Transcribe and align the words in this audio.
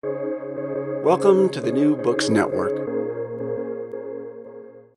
Welcome 0.00 1.48
to 1.50 1.60
the 1.60 1.72
New 1.72 1.96
Books 1.96 2.28
Network. 2.28 2.70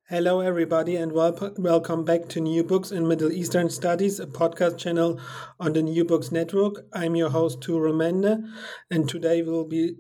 Hello, 0.08 0.42
everybody, 0.42 0.96
and 0.96 1.12
wel- 1.12 1.55
welcome 1.58 2.05
back 2.05 2.27
to 2.29 2.39
New 2.39 2.63
Books 2.63 2.92
in 2.92 3.08
Middle 3.08 3.32
Eastern 3.32 3.72
Studies, 3.72 4.19
a 4.19 4.27
podcast 4.27 4.77
channel 4.77 5.19
on 5.59 5.74
the 5.74 5.82
New 5.82 6.06
Books 6.06 6.32
Network. 6.32 6.85
I'm 6.93 7.16
your 7.16 7.32
host, 7.32 7.61
Tugrul 7.61 7.95
Mende, 7.95 8.43
and 8.91 9.09
today 9.09 9.41
we'll 9.41 9.66
be 9.66 9.95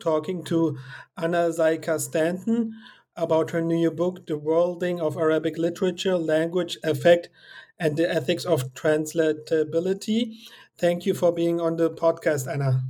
talking 0.00 0.42
to 0.44 0.78
Anna 1.18 1.50
Ziajka 1.50 2.00
Stanton 2.00 2.72
about 3.14 3.50
her 3.50 3.60
new 3.60 3.90
book, 3.90 4.26
The 4.26 4.38
Worlding 4.38 4.98
of 4.98 5.18
Arabic 5.18 5.58
Literature, 5.58 6.16
Language, 6.16 6.78
Affect, 6.82 7.28
and 7.78 7.98
the 7.98 8.10
Ethics 8.10 8.46
of 8.46 8.72
Translatability. 8.72 10.36
Thank 10.78 11.04
you 11.04 11.12
for 11.12 11.32
being 11.32 11.60
on 11.60 11.76
the 11.76 11.90
podcast, 11.90 12.50
Anna. 12.50 12.82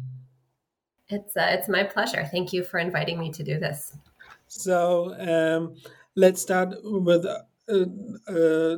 It's 1.12 1.36
uh, 1.36 1.48
it's 1.50 1.68
my 1.68 1.84
pleasure. 1.84 2.24
Thank 2.24 2.52
you 2.52 2.64
for 2.64 2.78
inviting 2.78 3.18
me 3.18 3.30
to 3.32 3.42
do 3.42 3.58
this. 3.58 3.96
So 4.48 5.14
um, 5.18 5.76
let's 6.16 6.40
start 6.40 6.74
with 6.82 7.26
uh, 7.26 7.40
uh, 7.68 8.76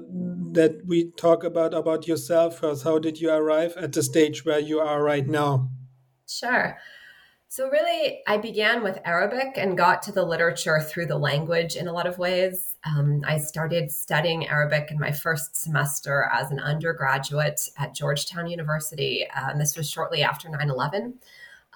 that 0.52 0.82
we 0.86 1.12
talk 1.12 1.45
about 1.45 1.74
about 1.74 2.09
yourself 2.09 2.59
first. 2.59 2.84
How 2.84 2.98
did 2.98 3.20
you 3.20 3.30
arrive 3.30 3.74
at 3.76 3.92
the 3.92 4.02
stage 4.02 4.45
where 4.45 4.59
you 4.59 4.80
are 4.80 5.02
right 5.02 5.26
now? 5.26 5.70
Sure. 6.28 6.76
So 7.48 7.68
really, 7.68 8.20
I 8.26 8.37
began 8.37 8.82
with 8.82 8.98
Arabic 9.04 9.52
and 9.56 9.76
got 9.78 10.02
to 10.02 10.12
the 10.12 10.24
literature 10.24 10.80
through 10.80 11.06
the 11.06 11.18
language 11.18 11.76
in 11.76 11.87
a 11.87 11.92
lot 11.92 12.09
of 12.09 12.18
ways. 12.18 12.74
Um, 12.84 13.23
I 13.24 13.38
started 13.38 13.92
studying 13.92 14.48
Arabic 14.48 14.90
in 14.90 14.98
my 14.98 15.12
first 15.12 15.54
semester 15.54 16.28
as 16.32 16.51
an 16.51 16.59
undergraduate 16.59 17.60
at 17.78 17.95
Georgetown 17.95 18.48
University, 18.48 19.24
and 19.37 19.60
this 19.60 19.76
was 19.76 19.88
shortly 19.88 20.24
after 20.24 20.48
9 20.48 20.68
11 20.68 21.14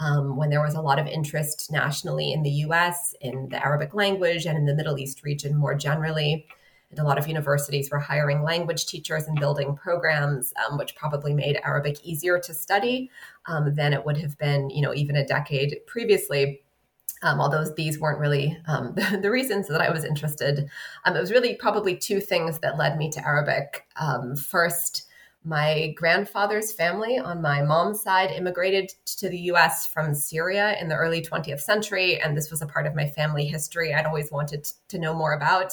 um, 0.00 0.36
when 0.36 0.50
there 0.50 0.62
was 0.62 0.74
a 0.74 0.80
lot 0.80 0.98
of 0.98 1.06
interest 1.06 1.70
nationally 1.72 2.32
in 2.32 2.42
the 2.42 2.50
US 2.50 3.14
in 3.20 3.48
the 3.48 3.64
Arabic 3.64 3.94
language 3.94 4.46
and 4.46 4.56
in 4.56 4.66
the 4.66 4.74
Middle 4.74 4.98
East 4.98 5.22
region 5.22 5.56
more 5.56 5.74
generally. 5.74 6.46
And 6.90 6.98
a 6.98 7.04
lot 7.04 7.18
of 7.18 7.28
universities 7.28 7.90
were 7.90 7.98
hiring 7.98 8.42
language 8.42 8.86
teachers 8.86 9.24
and 9.24 9.38
building 9.38 9.76
programs, 9.76 10.54
um, 10.64 10.78
which 10.78 10.96
probably 10.96 11.34
made 11.34 11.60
Arabic 11.62 12.02
easier 12.02 12.38
to 12.38 12.54
study 12.54 13.10
um, 13.46 13.74
than 13.74 13.92
it 13.92 14.06
would 14.06 14.16
have 14.16 14.38
been, 14.38 14.70
you 14.70 14.80
know, 14.80 14.94
even 14.94 15.16
a 15.16 15.26
decade 15.26 15.76
previously. 15.86 16.62
Um, 17.20 17.40
although 17.40 17.64
these 17.64 17.98
weren't 17.98 18.20
really 18.20 18.56
um, 18.66 18.94
the, 18.94 19.18
the, 19.22 19.30
reasons 19.30 19.66
that 19.68 19.82
I 19.82 19.90
was 19.90 20.04
interested. 20.04 20.70
Um, 21.04 21.16
it 21.16 21.20
was 21.20 21.32
really 21.32 21.56
probably 21.56 21.96
two 21.96 22.20
things 22.20 22.60
that 22.60 22.78
led 22.78 22.96
me 22.96 23.10
to 23.10 23.26
Arabic. 23.26 23.86
Um, 24.00 24.36
first, 24.36 25.07
my 25.44 25.94
grandfather's 25.96 26.72
family 26.72 27.18
on 27.18 27.40
my 27.40 27.62
mom's 27.62 28.02
side 28.02 28.30
immigrated 28.30 28.92
to 29.06 29.28
the 29.28 29.38
US 29.52 29.86
from 29.86 30.14
Syria 30.14 30.76
in 30.80 30.88
the 30.88 30.96
early 30.96 31.22
20th 31.22 31.60
century. 31.60 32.20
And 32.20 32.36
this 32.36 32.50
was 32.50 32.60
a 32.60 32.66
part 32.66 32.86
of 32.86 32.94
my 32.94 33.06
family 33.06 33.46
history 33.46 33.94
I'd 33.94 34.06
always 34.06 34.30
wanted 34.30 34.64
to 34.88 34.98
know 34.98 35.14
more 35.14 35.32
about. 35.32 35.72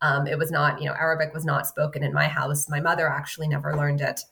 Um, 0.00 0.26
it 0.26 0.38
was 0.38 0.50
not, 0.50 0.80
you 0.80 0.88
know, 0.88 0.94
Arabic 0.94 1.32
was 1.32 1.44
not 1.44 1.66
spoken 1.66 2.02
in 2.02 2.12
my 2.12 2.26
house. 2.26 2.68
My 2.68 2.80
mother 2.80 3.08
actually 3.08 3.48
never 3.48 3.76
learned 3.76 4.00
it. 4.00 4.22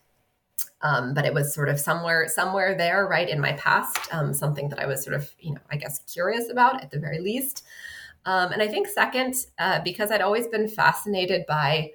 Um, 0.82 1.12
but 1.14 1.26
it 1.26 1.34
was 1.34 1.54
sort 1.54 1.68
of 1.68 1.78
somewhere 1.78 2.26
somewhere 2.28 2.74
there 2.74 3.06
right 3.06 3.28
in 3.28 3.38
my 3.38 3.52
past 3.54 3.98
um, 4.12 4.32
something 4.32 4.70
that 4.70 4.78
i 4.78 4.86
was 4.86 5.04
sort 5.04 5.14
of 5.14 5.30
you 5.38 5.52
know 5.52 5.60
i 5.70 5.76
guess 5.76 6.00
curious 6.10 6.50
about 6.50 6.82
at 6.82 6.90
the 6.90 6.98
very 6.98 7.18
least 7.18 7.64
um, 8.24 8.50
and 8.50 8.62
i 8.62 8.68
think 8.68 8.88
second 8.88 9.34
uh, 9.58 9.80
because 9.84 10.10
i'd 10.10 10.22
always 10.22 10.46
been 10.46 10.68
fascinated 10.68 11.44
by 11.46 11.90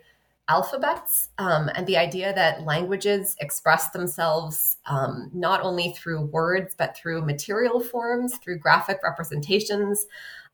alphabets 0.48 1.30
um, 1.38 1.70
and 1.74 1.88
the 1.88 1.98
idea 1.98 2.34
that 2.34 2.64
languages 2.64 3.36
express 3.40 3.90
themselves 3.90 4.78
um, 4.86 5.30
not 5.34 5.62
only 5.62 5.92
through 5.94 6.22
words 6.22 6.76
but 6.78 6.96
through 6.96 7.26
material 7.26 7.80
forms 7.80 8.38
through 8.38 8.60
graphic 8.60 9.00
representations. 9.04 10.06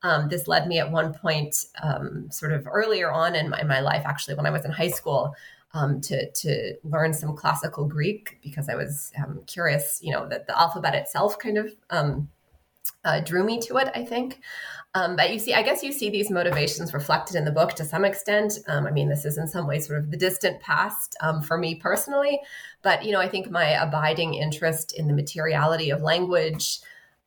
Um, 0.04 0.30
this 0.30 0.48
led 0.48 0.68
me 0.68 0.80
at 0.80 0.92
one 0.92 1.14
point 1.14 1.56
um, 1.84 2.32
sort 2.32 2.54
of 2.54 2.68
earlier 2.68 3.12
on 3.12 3.36
in 3.36 3.50
my, 3.50 3.62
in 3.62 3.68
my, 3.68 3.82
life 3.82 4.04
actually 4.06 4.36
when 4.36 4.46
i 4.46 4.50
was 4.50 4.66
in 4.66 4.72
high 4.72 4.90
school 4.90 5.36
um, 5.74 6.02
to, 6.02 6.32
to 6.32 6.76
learn 6.84 7.14
some 7.14 7.36
classical 7.36 7.86
greek 7.86 8.40
because 8.44 8.70
i 8.70 8.76
was 8.76 9.12
um, 9.22 9.42
curious 9.46 10.00
you 10.02 10.12
know 10.12 10.28
that 10.28 10.48
the 10.48 10.60
alphabet 10.60 10.96
itself 10.96 11.38
kind 11.38 11.58
of 11.58 11.74
uh, 13.06 13.20
drew 13.22 13.44
me 13.44 13.60
to 13.60 13.78
it 13.78 13.90
i 13.96 14.04
think 14.04 14.40
um, 14.94 15.16
but 15.16 15.32
you 15.32 15.40
see, 15.40 15.54
I 15.54 15.62
guess 15.62 15.84
you 15.84 15.94
see 15.94 16.10
these 16.10 16.30
motivations 16.30 16.94
reflected 16.94 17.38
in 17.38 17.46
the 17.46 17.52
book 17.52 17.74
to 17.76 17.86
some 17.86 18.04
extent. 18.04 18.60
Um, 18.68 18.86
I 18.86 18.92
mean, 18.92 19.08
this 19.08 19.24
is 19.24 19.38
in 19.38 19.48
some 19.48 19.66
ways 19.66 19.88
sort 19.88 20.00
of 20.00 20.12
the 20.12 20.18
distant 20.18 20.60
past 20.60 21.16
um, 21.22 21.42
for 21.42 21.58
me 21.58 21.76
personally. 21.76 22.42
But, 22.82 23.06
you 23.06 23.14
know, 23.14 23.22
I 23.22 23.30
think 23.30 23.50
my 23.50 23.70
abiding 23.70 24.34
interest 24.34 24.94
in 24.98 25.08
the 25.08 25.14
materiality 25.14 25.92
of 25.92 26.02
language, 26.02 26.80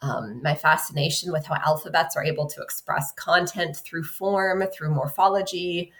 um, 0.03 0.43
my 0.43 0.55
fascination 0.55 1.33
with 1.33 1.47
how 1.47 1.55
alphabets 1.55 2.17
are 2.17 2.25
able 2.25 2.47
to 2.49 2.61
express 2.61 3.13
content 3.13 3.77
through 3.77 4.05
form, 4.05 4.63
through 4.71 4.91
morphology, 4.91 5.91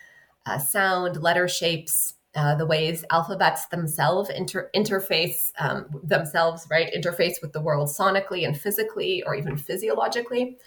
uh, 0.45 0.59
sound, 0.59 1.23
letter 1.23 1.49
shapes, 1.49 2.15
uh, 2.35 2.55
the 2.57 2.67
ways 2.67 3.05
alphabets 3.11 3.67
themselves 3.67 4.29
inter- 4.31 4.71
interface 4.75 5.53
um, 5.59 5.87
themselves, 6.03 6.67
right, 6.71 6.93
interface 6.93 7.41
with 7.41 7.53
the 7.53 7.61
world 7.61 7.89
sonically 7.89 8.45
and 8.47 8.61
physically 8.61 9.23
or 9.25 9.35
even 9.35 9.57
physiologically 9.57 10.59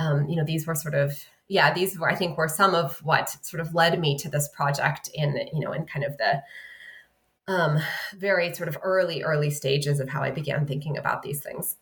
um, 0.00 0.26
you 0.28 0.36
know, 0.36 0.44
these 0.44 0.66
were 0.66 0.74
sort 0.74 0.94
of 0.94 1.22
yeah, 1.48 1.74
these 1.74 1.98
were 1.98 2.10
I 2.10 2.14
think 2.14 2.38
were 2.38 2.48
some 2.48 2.74
of 2.74 2.98
what 3.04 3.36
sort 3.44 3.60
of 3.60 3.74
led 3.74 4.00
me 4.00 4.16
to 4.18 4.30
this 4.30 4.48
project 4.48 5.10
in 5.12 5.36
you 5.52 5.60
know 5.60 5.72
in 5.72 5.84
kind 5.84 6.04
of 6.04 6.16
the 6.16 6.42
um, 7.46 7.78
very 8.16 8.54
sort 8.54 8.68
of 8.68 8.78
early 8.82 9.22
early 9.22 9.50
stages 9.50 10.00
of 10.00 10.08
how 10.08 10.22
I 10.22 10.30
began 10.30 10.66
thinking 10.66 10.96
about 10.96 11.22
these 11.22 11.42
things. 11.42 11.76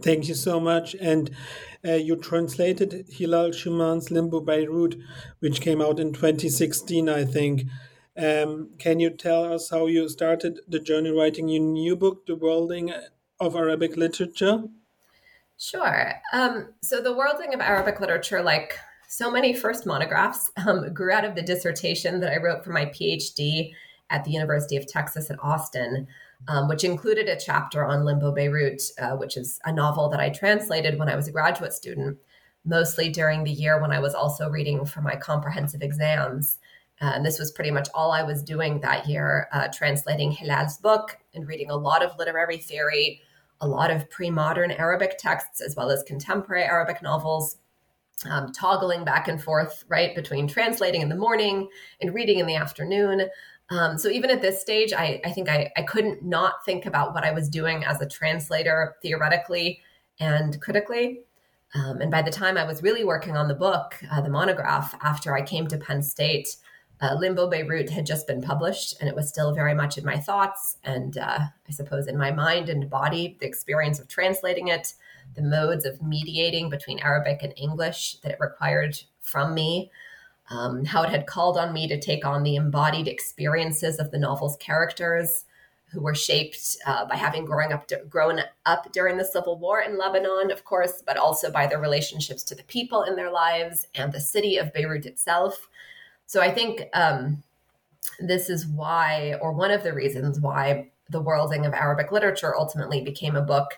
Thank 0.00 0.28
you 0.28 0.34
so 0.34 0.58
much. 0.60 0.94
And 0.94 1.30
uh, 1.84 1.92
you 1.92 2.16
translated 2.16 3.06
Hilal 3.08 3.50
Chouman's 3.50 4.10
Limbo 4.10 4.40
Beirut, 4.40 4.96
which 5.40 5.60
came 5.60 5.80
out 5.82 6.00
in 6.00 6.12
2016, 6.12 7.08
I 7.08 7.24
think. 7.24 7.64
Um, 8.16 8.70
can 8.78 9.00
you 9.00 9.10
tell 9.10 9.52
us 9.52 9.70
how 9.70 9.86
you 9.86 10.08
started 10.08 10.60
the 10.68 10.80
journey 10.80 11.10
writing 11.10 11.48
your 11.48 11.62
new 11.62 11.96
book, 11.96 12.26
The 12.26 12.36
Worlding 12.36 12.92
of 13.38 13.56
Arabic 13.56 13.96
Literature? 13.96 14.64
Sure. 15.58 16.14
Um, 16.32 16.68
so 16.82 17.02
the 17.02 17.14
worlding 17.14 17.52
of 17.52 17.60
Arabic 17.60 18.00
literature, 18.00 18.42
like 18.42 18.78
so 19.08 19.30
many 19.30 19.54
first 19.54 19.86
monographs, 19.86 20.50
um, 20.66 20.92
grew 20.94 21.12
out 21.12 21.24
of 21.24 21.34
the 21.34 21.42
dissertation 21.42 22.20
that 22.20 22.32
I 22.32 22.38
wrote 22.38 22.64
for 22.64 22.72
my 22.72 22.86
PhD 22.86 23.72
at 24.08 24.24
the 24.24 24.32
University 24.32 24.76
of 24.76 24.86
Texas 24.86 25.30
at 25.30 25.42
Austin, 25.42 26.08
um, 26.48 26.68
which 26.68 26.84
included 26.84 27.28
a 27.28 27.38
chapter 27.38 27.84
on 27.84 28.04
Limbo 28.04 28.32
Beirut, 28.32 28.82
uh, 28.98 29.16
which 29.16 29.36
is 29.36 29.58
a 29.64 29.72
novel 29.72 30.08
that 30.08 30.20
I 30.20 30.30
translated 30.30 30.98
when 30.98 31.08
I 31.08 31.16
was 31.16 31.28
a 31.28 31.32
graduate 31.32 31.72
student, 31.72 32.18
mostly 32.64 33.08
during 33.08 33.44
the 33.44 33.50
year 33.50 33.80
when 33.80 33.92
I 33.92 34.00
was 34.00 34.14
also 34.14 34.48
reading 34.48 34.84
for 34.84 35.00
my 35.00 35.16
comprehensive 35.16 35.82
exams. 35.82 36.58
Uh, 37.00 37.12
and 37.14 37.24
this 37.24 37.38
was 37.38 37.52
pretty 37.52 37.70
much 37.70 37.88
all 37.94 38.12
I 38.12 38.22
was 38.22 38.42
doing 38.42 38.80
that 38.80 39.08
year, 39.08 39.48
uh, 39.52 39.68
translating 39.72 40.30
Hilal's 40.30 40.76
book 40.78 41.16
and 41.34 41.46
reading 41.48 41.70
a 41.70 41.76
lot 41.76 42.02
of 42.02 42.16
literary 42.18 42.58
theory 42.58 43.22
a 43.60 43.68
lot 43.68 43.90
of 43.90 44.08
pre 44.10 44.30
modern 44.30 44.70
Arabic 44.70 45.18
texts 45.18 45.60
as 45.60 45.76
well 45.76 45.90
as 45.90 46.02
contemporary 46.02 46.64
Arabic 46.64 47.02
novels, 47.02 47.56
um, 48.28 48.52
toggling 48.52 49.04
back 49.04 49.28
and 49.28 49.42
forth, 49.42 49.84
right, 49.88 50.14
between 50.14 50.46
translating 50.46 51.02
in 51.02 51.08
the 51.08 51.16
morning 51.16 51.68
and 52.00 52.14
reading 52.14 52.38
in 52.38 52.46
the 52.46 52.56
afternoon. 52.56 53.28
Um, 53.70 53.98
so 53.98 54.08
even 54.08 54.30
at 54.30 54.42
this 54.42 54.60
stage, 54.60 54.92
I, 54.92 55.20
I 55.24 55.30
think 55.30 55.48
I, 55.48 55.70
I 55.76 55.82
couldn't 55.82 56.24
not 56.24 56.64
think 56.64 56.86
about 56.86 57.14
what 57.14 57.24
I 57.24 57.30
was 57.30 57.48
doing 57.48 57.84
as 57.84 58.00
a 58.00 58.08
translator 58.08 58.96
theoretically 59.00 59.80
and 60.18 60.60
critically. 60.60 61.20
Um, 61.74 62.00
and 62.00 62.10
by 62.10 62.22
the 62.22 62.32
time 62.32 62.58
I 62.58 62.64
was 62.64 62.82
really 62.82 63.04
working 63.04 63.36
on 63.36 63.46
the 63.46 63.54
book, 63.54 63.94
uh, 64.10 64.20
the 64.20 64.28
monograph, 64.28 64.94
after 65.02 65.36
I 65.36 65.42
came 65.42 65.68
to 65.68 65.78
Penn 65.78 66.02
State, 66.02 66.56
uh, 67.00 67.14
Limbo 67.14 67.48
Beirut 67.48 67.88
had 67.88 68.04
just 68.04 68.26
been 68.26 68.42
published, 68.42 69.00
and 69.00 69.08
it 69.08 69.14
was 69.14 69.28
still 69.28 69.54
very 69.54 69.74
much 69.74 69.96
in 69.96 70.04
my 70.04 70.18
thoughts 70.18 70.76
and 70.84 71.16
uh, 71.16 71.38
I 71.38 71.72
suppose 71.72 72.08
in 72.08 72.18
my 72.18 72.30
mind 72.30 72.68
and 72.68 72.90
body. 72.90 73.38
The 73.40 73.46
experience 73.46 74.00
of 74.00 74.08
translating 74.08 74.68
it, 74.68 74.94
the 75.34 75.42
modes 75.42 75.86
of 75.86 76.02
mediating 76.02 76.68
between 76.68 76.98
Arabic 76.98 77.42
and 77.42 77.54
English 77.56 78.16
that 78.22 78.32
it 78.32 78.40
required 78.40 79.00
from 79.20 79.54
me, 79.54 79.90
um, 80.50 80.84
how 80.84 81.02
it 81.02 81.10
had 81.10 81.26
called 81.26 81.56
on 81.56 81.72
me 81.72 81.86
to 81.88 82.00
take 82.00 82.24
on 82.24 82.42
the 82.42 82.56
embodied 82.56 83.08
experiences 83.08 83.98
of 83.98 84.10
the 84.10 84.18
novel's 84.18 84.56
characters, 84.56 85.44
who 85.92 86.00
were 86.00 86.14
shaped 86.14 86.76
uh, 86.86 87.04
by 87.06 87.16
having 87.16 87.44
growing 87.44 87.72
up 87.72 87.90
grown 88.08 88.40
up 88.64 88.92
during 88.92 89.16
the 89.16 89.24
civil 89.24 89.58
war 89.58 89.80
in 89.80 89.98
Lebanon, 89.98 90.50
of 90.52 90.64
course, 90.64 91.02
but 91.04 91.16
also 91.16 91.50
by 91.50 91.66
their 91.66 91.80
relationships 91.80 92.44
to 92.44 92.54
the 92.54 92.62
people 92.64 93.02
in 93.02 93.16
their 93.16 93.30
lives 93.30 93.86
and 93.94 94.12
the 94.12 94.20
city 94.20 94.56
of 94.56 94.72
Beirut 94.72 95.06
itself. 95.06 95.68
So 96.26 96.40
I 96.40 96.52
think 96.52 96.82
um, 96.94 97.42
this 98.20 98.48
is 98.48 98.66
why, 98.66 99.34
or 99.40 99.52
one 99.52 99.72
of 99.72 99.82
the 99.82 99.92
reasons 99.92 100.38
why, 100.38 100.90
the 101.08 101.20
worlding 101.20 101.66
of 101.66 101.74
Arabic 101.74 102.12
literature 102.12 102.56
ultimately 102.56 103.00
became 103.00 103.34
a 103.34 103.42
book 103.42 103.72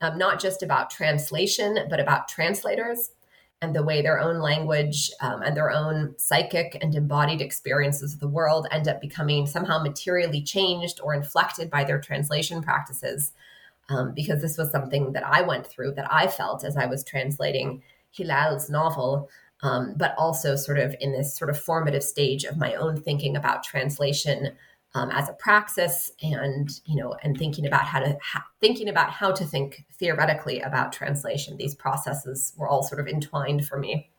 um, 0.00 0.18
not 0.18 0.40
just 0.40 0.64
about 0.64 0.90
translation, 0.90 1.78
but 1.88 2.00
about 2.00 2.26
translators 2.26 3.12
and 3.62 3.74
the 3.74 3.82
way 3.82 4.02
their 4.02 4.20
own 4.20 4.40
language 4.40 5.10
um, 5.20 5.40
and 5.42 5.56
their 5.56 5.70
own 5.70 6.14
psychic 6.18 6.76
and 6.82 6.94
embodied 6.94 7.40
experiences 7.40 8.12
of 8.12 8.20
the 8.20 8.28
world 8.28 8.66
end 8.70 8.88
up 8.88 9.00
becoming 9.00 9.46
somehow 9.46 9.80
materially 9.82 10.42
changed 10.42 11.00
or 11.02 11.14
inflected 11.14 11.70
by 11.70 11.84
their 11.84 12.00
translation 12.00 12.60
practices. 12.60 13.32
um, 13.88 14.12
because 14.14 14.40
this 14.40 14.58
was 14.58 14.70
something 14.70 15.12
that 15.12 15.26
I 15.26 15.42
went 15.42 15.66
through, 15.66 15.92
that 15.92 16.12
I 16.12 16.26
felt 16.26 16.64
as 16.64 16.76
I 16.76 16.86
was 16.86 17.04
translating 17.04 17.82
Hilal's 18.10 18.70
novel, 18.70 19.28
um, 19.62 19.94
but 19.96 20.14
also 20.18 20.56
sort 20.56 20.78
of 20.78 20.94
in 21.00 21.12
this 21.12 21.36
sort 21.36 21.50
of 21.50 21.58
formative 21.58 22.02
stage 22.02 22.44
of 22.44 22.56
my 22.56 22.74
own 22.74 23.00
thinking 23.00 23.36
about 23.36 23.62
translation 23.62 24.52
um, 24.94 25.10
as 25.10 25.28
a 25.28 25.32
praxis, 25.32 26.10
and 26.22 26.68
you 26.84 26.96
know, 26.96 27.14
and 27.22 27.36
thinking 27.36 27.66
about 27.66 27.84
how 27.84 28.00
to 28.00 28.16
ha- 28.22 28.46
thinking 28.60 28.88
about 28.88 29.10
how 29.10 29.32
to 29.32 29.44
think 29.44 29.84
theoretically 29.94 30.60
about 30.60 30.92
translation. 30.92 31.56
These 31.56 31.74
processes 31.74 32.52
were 32.56 32.68
all 32.68 32.82
sort 32.82 33.00
of 33.00 33.08
entwined 33.08 33.66
for 33.66 33.78
me. 33.78 34.10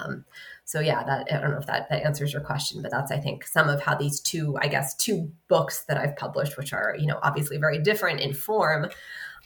Um, 0.00 0.24
so 0.64 0.80
yeah, 0.80 1.02
that 1.04 1.28
I 1.32 1.40
don't 1.40 1.50
know 1.50 1.58
if 1.58 1.66
that 1.66 1.88
that 1.88 2.04
answers 2.04 2.32
your 2.32 2.42
question, 2.42 2.82
but 2.82 2.90
that's 2.90 3.10
I 3.10 3.18
think 3.18 3.46
some 3.46 3.68
of 3.68 3.80
how 3.80 3.94
these 3.94 4.20
two, 4.20 4.56
I 4.60 4.68
guess, 4.68 4.94
two 4.94 5.30
books 5.48 5.84
that 5.84 5.96
I've 5.96 6.16
published, 6.16 6.56
which 6.56 6.72
are 6.72 6.94
you 6.98 7.06
know 7.06 7.18
obviously 7.22 7.56
very 7.56 7.78
different 7.78 8.20
in 8.20 8.34
form, 8.34 8.90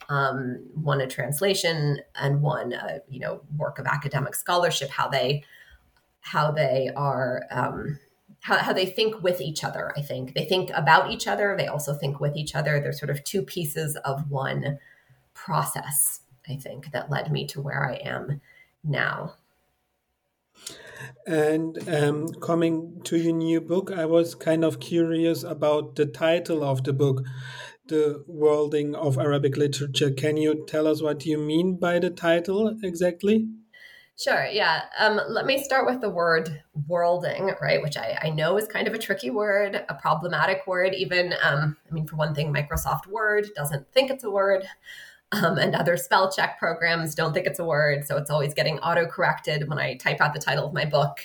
um, 0.09 0.65
one 0.73 0.99
a 0.99 1.07
translation 1.07 1.99
and 2.15 2.41
one 2.41 2.73
a 2.73 2.99
you 3.07 3.19
know 3.19 3.41
work 3.57 3.79
of 3.79 3.85
academic 3.85 4.35
scholarship, 4.35 4.89
how 4.89 5.07
they 5.07 5.43
how 6.19 6.51
they 6.51 6.89
are. 6.95 7.43
How, 8.41 8.57
how 8.57 8.73
they 8.73 8.87
think 8.87 9.21
with 9.21 9.39
each 9.39 9.63
other, 9.63 9.93
I 9.95 10.01
think. 10.01 10.33
They 10.33 10.45
think 10.45 10.71
about 10.73 11.11
each 11.11 11.27
other. 11.27 11.55
They 11.57 11.67
also 11.67 11.93
think 11.93 12.19
with 12.19 12.35
each 12.35 12.55
other. 12.55 12.79
They're 12.79 12.91
sort 12.91 13.11
of 13.11 13.23
two 13.23 13.43
pieces 13.43 13.95
of 13.97 14.29
one 14.31 14.79
process, 15.33 16.21
I 16.49 16.55
think, 16.55 16.91
that 16.91 17.11
led 17.11 17.31
me 17.31 17.45
to 17.47 17.61
where 17.61 17.87
I 17.87 17.95
am 17.95 18.41
now. 18.83 19.35
And 21.25 21.77
um, 21.87 22.27
coming 22.41 23.01
to 23.05 23.17
your 23.17 23.33
new 23.33 23.61
book, 23.61 23.91
I 23.91 24.05
was 24.05 24.35
kind 24.35 24.63
of 24.63 24.79
curious 24.79 25.43
about 25.43 25.95
the 25.95 26.05
title 26.05 26.63
of 26.63 26.83
the 26.83 26.93
book, 26.93 27.23
The 27.87 28.23
Worlding 28.27 28.95
of 28.95 29.17
Arabic 29.17 29.57
Literature. 29.57 30.11
Can 30.11 30.37
you 30.37 30.65
tell 30.67 30.87
us 30.87 31.01
what 31.01 31.25
you 31.25 31.37
mean 31.37 31.77
by 31.77 31.99
the 31.99 32.09
title 32.09 32.75
exactly? 32.83 33.47
Sure, 34.17 34.45
yeah. 34.45 34.83
Um, 34.99 35.19
let 35.29 35.45
me 35.47 35.63
start 35.63 35.87
with 35.87 35.99
the 35.99 36.09
word 36.09 36.61
worlding, 36.87 37.55
right, 37.59 37.81
which 37.81 37.97
I, 37.97 38.19
I, 38.21 38.29
know 38.29 38.57
is 38.57 38.67
kind 38.67 38.87
of 38.87 38.93
a 38.93 38.99
tricky 38.99 39.31
word, 39.31 39.83
a 39.89 39.95
problematic 39.95 40.67
word, 40.67 40.93
even. 40.93 41.33
Um, 41.43 41.75
I 41.89 41.93
mean, 41.93 42.05
for 42.05 42.17
one 42.17 42.35
thing, 42.35 42.53
Microsoft 42.53 43.07
Word 43.07 43.47
doesn't 43.55 43.91
think 43.93 44.11
it's 44.11 44.23
a 44.23 44.29
word 44.29 44.63
um, 45.31 45.57
and 45.57 45.75
other 45.75 45.97
spell 45.97 46.31
check 46.31 46.59
programs 46.59 47.15
don't 47.15 47.33
think 47.33 47.47
it's 47.47 47.59
a 47.59 47.65
word. 47.65 48.05
So 48.05 48.17
it's 48.17 48.29
always 48.29 48.53
getting 48.53 48.79
auto 48.79 49.05
corrected 49.05 49.67
when 49.67 49.79
I 49.79 49.95
type 49.95 50.19
out 50.19 50.33
the 50.33 50.39
title 50.39 50.67
of 50.67 50.73
my 50.73 50.85
book. 50.85 51.19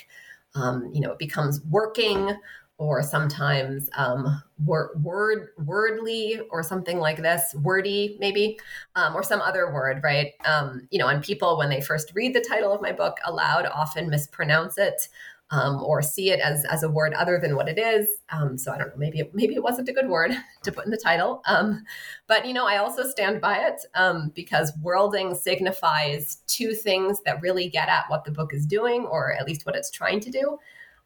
Um, 0.55 0.89
you 0.93 1.01
know, 1.01 1.11
it 1.11 1.19
becomes 1.19 1.61
working 1.65 2.35
or 2.79 3.01
sometimes 3.01 3.89
um, 3.97 4.41
word, 4.63 4.91
word 5.03 5.49
wordly 5.57 6.39
or 6.51 6.61
something 6.61 6.99
like 6.99 7.17
this 7.17 7.55
wordy 7.61 8.17
maybe 8.19 8.59
um, 8.95 9.15
or 9.15 9.23
some 9.23 9.41
other 9.41 9.73
word 9.73 9.99
right 10.03 10.33
um, 10.45 10.87
you 10.91 10.99
know 10.99 11.07
and 11.07 11.23
people 11.23 11.57
when 11.57 11.69
they 11.69 11.81
first 11.81 12.11
read 12.13 12.35
the 12.35 12.45
title 12.47 12.71
of 12.71 12.81
my 12.81 12.91
book 12.91 13.17
aloud 13.25 13.65
often 13.73 14.09
mispronounce 14.09 14.77
it 14.77 15.09
um, 15.49 15.81
or 15.83 16.01
see 16.01 16.31
it 16.31 16.39
as 16.39 16.65
as 16.65 16.83
a 16.83 16.89
word 16.89 17.13
other 17.13 17.39
than 17.39 17.55
what 17.55 17.69
it 17.69 17.77
is. 17.77 18.07
Um, 18.31 18.57
so 18.57 18.71
I 18.71 18.77
don't 18.77 18.89
know. 18.89 18.97
Maybe 18.97 19.19
it, 19.19 19.33
maybe 19.33 19.55
it 19.55 19.63
wasn't 19.63 19.89
a 19.89 19.93
good 19.93 20.09
word 20.09 20.31
to 20.63 20.71
put 20.71 20.85
in 20.85 20.91
the 20.91 20.97
title. 20.97 21.41
Um, 21.45 21.83
but 22.27 22.45
you 22.45 22.53
know, 22.53 22.67
I 22.67 22.77
also 22.77 23.07
stand 23.07 23.39
by 23.39 23.59
it 23.59 24.33
because 24.33 24.73
worlding 24.81 25.35
signifies 25.35 26.37
two 26.47 26.73
things 26.73 27.21
that 27.25 27.41
really 27.41 27.69
get 27.69 27.87
at 27.87 28.05
what 28.09 28.25
the 28.25 28.31
book 28.31 28.53
is 28.53 28.65
doing, 28.65 29.05
or 29.05 29.33
at 29.33 29.45
least 29.45 29.65
what 29.65 29.75
it's 29.75 29.91
trying 29.91 30.19
to 30.21 30.31
do. 30.31 30.59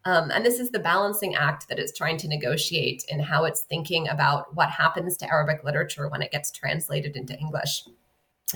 Um, 0.03 0.31
and 0.31 0.45
this 0.45 0.59
is 0.59 0.71
the 0.71 0.79
balancing 0.79 1.35
act 1.35 1.67
that 1.69 1.77
it's 1.77 1.95
trying 1.95 2.17
to 2.17 2.27
negotiate 2.27 3.05
in 3.07 3.19
how 3.19 3.43
it's 3.45 3.61
thinking 3.61 4.07
about 4.07 4.55
what 4.55 4.69
happens 4.69 5.15
to 5.17 5.29
Arabic 5.29 5.63
literature 5.63 6.09
when 6.09 6.21
it 6.21 6.31
gets 6.31 6.51
translated 6.51 7.15
into 7.15 7.37
English. 7.37 7.83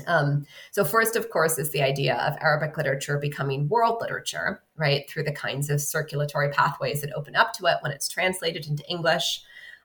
Um, 0.08 0.46
so, 0.72 0.84
first, 0.84 1.16
of 1.16 1.30
course, 1.30 1.58
is 1.58 1.72
the 1.72 1.82
idea 1.82 2.16
of 2.16 2.36
Arabic 2.42 2.76
literature 2.78 3.18
becoming 3.18 3.70
world 3.70 3.98
literature, 4.02 4.62
right, 4.76 5.10
through 5.10 5.24
the 5.24 5.32
kinds 5.32 5.70
of 5.70 5.80
circulatory 5.80 6.50
pathways 6.50 7.02
that 7.02 7.14
open 7.14 7.36
up 7.36 7.54
to 7.54 7.68
it 7.68 7.78
when 7.82 7.92
it's 7.92 8.10
translated 8.10 8.68
into 8.68 8.88
English. 8.90 9.44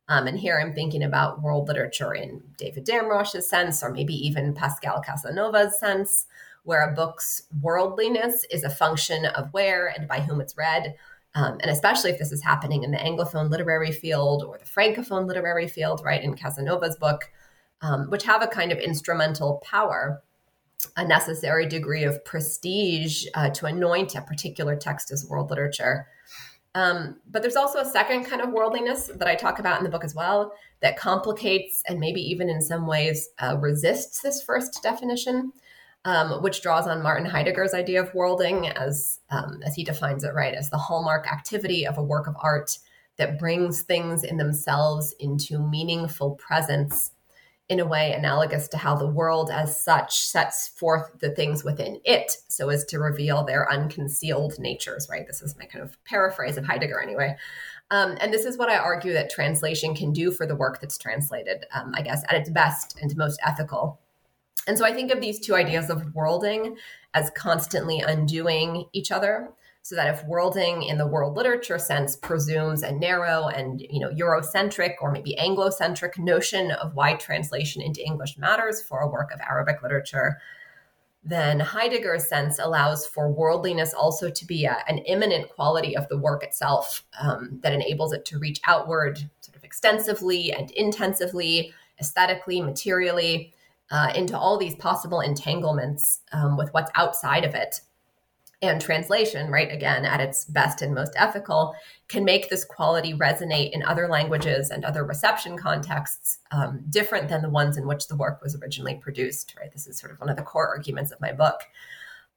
Um, 0.08 0.26
and 0.26 0.38
here 0.38 0.58
I'm 0.60 0.72
thinking 0.72 1.04
about 1.04 1.42
world 1.42 1.68
literature 1.68 2.12
in 2.12 2.42
David 2.56 2.84
Damrosch's 2.84 3.48
sense, 3.48 3.82
or 3.82 3.90
maybe 3.90 4.14
even 4.14 4.54
Pascale 4.54 5.02
Casanova's 5.06 5.78
sense, 5.78 6.26
where 6.64 6.82
a 6.82 6.94
book's 6.94 7.42
worldliness 7.60 8.44
is 8.50 8.64
a 8.64 8.70
function 8.70 9.26
of 9.26 9.52
where 9.52 9.86
and 9.86 10.08
by 10.08 10.20
whom 10.20 10.40
it's 10.40 10.56
read. 10.56 10.94
Um, 11.34 11.58
and 11.60 11.70
especially 11.70 12.10
if 12.10 12.18
this 12.18 12.32
is 12.32 12.42
happening 12.42 12.82
in 12.82 12.90
the 12.90 12.98
Anglophone 12.98 13.50
literary 13.50 13.92
field 13.92 14.42
or 14.42 14.58
the 14.58 14.64
Francophone 14.64 15.26
literary 15.26 15.68
field, 15.68 16.02
right, 16.04 16.22
in 16.22 16.34
Casanova's 16.34 16.96
book 16.96 17.30
um, 17.82 18.10
which 18.10 18.24
have 18.24 18.42
a 18.42 18.46
kind 18.46 18.72
of 18.72 18.78
instrumental 18.78 19.60
power, 19.64 20.22
a 20.96 21.04
necessary 21.06 21.66
degree 21.66 22.04
of 22.04 22.24
prestige 22.24 23.26
uh, 23.34 23.50
to 23.50 23.66
anoint 23.66 24.14
a 24.14 24.22
particular 24.22 24.76
text 24.76 25.10
as 25.10 25.26
world 25.28 25.50
literature. 25.50 26.06
Um, 26.74 27.20
but 27.28 27.42
there's 27.42 27.56
also 27.56 27.80
a 27.80 27.84
second 27.84 28.24
kind 28.24 28.40
of 28.40 28.50
worldliness 28.50 29.06
that 29.06 29.26
I 29.26 29.34
talk 29.34 29.58
about 29.58 29.78
in 29.78 29.84
the 29.84 29.90
book 29.90 30.04
as 30.04 30.14
well 30.14 30.52
that 30.80 30.96
complicates 30.96 31.82
and 31.88 31.98
maybe 31.98 32.20
even 32.20 32.48
in 32.48 32.62
some 32.62 32.86
ways 32.86 33.28
uh, 33.40 33.56
resists 33.58 34.22
this 34.22 34.42
first 34.42 34.80
definition, 34.82 35.52
um, 36.04 36.42
which 36.42 36.62
draws 36.62 36.86
on 36.86 37.02
Martin 37.02 37.26
Heidegger's 37.26 37.74
idea 37.74 38.02
of 38.02 38.14
worlding 38.14 38.68
as, 38.68 39.20
um, 39.30 39.60
as 39.64 39.74
he 39.74 39.84
defines 39.84 40.24
it, 40.24 40.34
right, 40.34 40.54
as 40.54 40.70
the 40.70 40.78
hallmark 40.78 41.30
activity 41.30 41.86
of 41.86 41.98
a 41.98 42.02
work 42.02 42.26
of 42.26 42.36
art 42.42 42.78
that 43.16 43.38
brings 43.38 43.82
things 43.82 44.24
in 44.24 44.38
themselves 44.38 45.14
into 45.18 45.58
meaningful 45.58 46.36
presence 46.36 47.12
in 47.68 47.78
a 47.78 47.86
way 47.86 48.12
analogous 48.12 48.66
to 48.66 48.76
how 48.76 48.96
the 48.96 49.06
world 49.06 49.48
as 49.48 49.80
such 49.80 50.18
sets 50.18 50.68
forth 50.68 51.08
the 51.20 51.30
things 51.30 51.62
within 51.62 52.00
it 52.04 52.32
so 52.48 52.68
as 52.68 52.84
to 52.84 52.98
reveal 52.98 53.44
their 53.44 53.70
unconcealed 53.70 54.58
natures, 54.58 55.06
right? 55.08 55.24
This 55.26 55.40
is 55.40 55.56
my 55.56 55.66
kind 55.66 55.84
of 55.84 55.96
paraphrase 56.04 56.56
of 56.56 56.64
Heidegger, 56.64 57.00
anyway. 57.00 57.36
Um, 57.92 58.16
and 58.20 58.32
this 58.32 58.44
is 58.44 58.58
what 58.58 58.70
I 58.70 58.76
argue 58.76 59.12
that 59.12 59.30
translation 59.30 59.94
can 59.94 60.12
do 60.12 60.32
for 60.32 60.46
the 60.46 60.56
work 60.56 60.80
that's 60.80 60.98
translated, 60.98 61.64
um, 61.72 61.92
I 61.94 62.02
guess, 62.02 62.24
at 62.28 62.34
its 62.34 62.50
best 62.50 62.98
and 63.00 63.16
most 63.16 63.38
ethical. 63.46 64.00
And 64.66 64.76
so 64.78 64.84
I 64.84 64.92
think 64.92 65.10
of 65.10 65.20
these 65.20 65.40
two 65.40 65.54
ideas 65.54 65.90
of 65.90 66.14
worlding 66.14 66.76
as 67.14 67.30
constantly 67.36 68.00
undoing 68.00 68.84
each 68.92 69.10
other 69.10 69.50
so 69.82 69.96
that 69.96 70.12
if 70.12 70.24
worlding 70.24 70.82
in 70.82 70.98
the 70.98 71.06
world 71.06 71.36
literature 71.36 71.78
sense 71.78 72.14
presumes 72.14 72.82
a 72.82 72.92
narrow 72.92 73.48
and 73.48 73.80
you 73.80 73.98
know 73.98 74.10
eurocentric 74.10 74.94
or 75.00 75.10
maybe 75.10 75.36
anglocentric 75.40 76.18
notion 76.18 76.70
of 76.72 76.94
why 76.94 77.14
translation 77.14 77.80
into 77.80 78.04
english 78.04 78.36
matters 78.36 78.82
for 78.82 79.00
a 79.00 79.08
work 79.08 79.32
of 79.32 79.40
arabic 79.40 79.82
literature 79.82 80.38
then 81.22 81.60
heidegger's 81.60 82.28
sense 82.28 82.58
allows 82.58 83.06
for 83.06 83.30
worldliness 83.30 83.92
also 83.92 84.30
to 84.30 84.46
be 84.46 84.64
a, 84.64 84.82
an 84.88 84.98
immanent 84.98 85.48
quality 85.50 85.96
of 85.96 86.08
the 86.08 86.18
work 86.18 86.42
itself 86.42 87.04
um, 87.20 87.58
that 87.62 87.72
enables 87.72 88.12
it 88.12 88.24
to 88.24 88.38
reach 88.38 88.60
outward 88.66 89.18
sort 89.40 89.56
of 89.56 89.64
extensively 89.64 90.52
and 90.52 90.70
intensively 90.72 91.72
aesthetically 92.00 92.60
materially 92.62 93.52
uh, 93.90 94.12
into 94.14 94.38
all 94.38 94.56
these 94.56 94.76
possible 94.76 95.20
entanglements 95.20 96.20
um, 96.32 96.56
with 96.56 96.72
what's 96.72 96.90
outside 96.94 97.44
of 97.44 97.54
it 97.54 97.80
and 98.62 98.80
translation, 98.80 99.50
right, 99.50 99.72
again, 99.72 100.04
at 100.04 100.20
its 100.20 100.44
best 100.44 100.82
and 100.82 100.94
most 100.94 101.12
ethical, 101.16 101.74
can 102.08 102.24
make 102.24 102.50
this 102.50 102.64
quality 102.64 103.14
resonate 103.14 103.70
in 103.72 103.82
other 103.82 104.06
languages 104.06 104.70
and 104.70 104.84
other 104.84 105.02
reception 105.02 105.56
contexts 105.56 106.40
um, 106.50 106.82
different 106.90 107.28
than 107.28 107.40
the 107.40 107.48
ones 107.48 107.78
in 107.78 107.86
which 107.86 108.08
the 108.08 108.16
work 108.16 108.42
was 108.42 108.54
originally 108.60 108.96
produced, 108.96 109.54
right? 109.58 109.72
This 109.72 109.86
is 109.86 109.98
sort 109.98 110.12
of 110.12 110.20
one 110.20 110.28
of 110.28 110.36
the 110.36 110.42
core 110.42 110.68
arguments 110.68 111.10
of 111.10 111.20
my 111.22 111.32
book. 111.32 111.62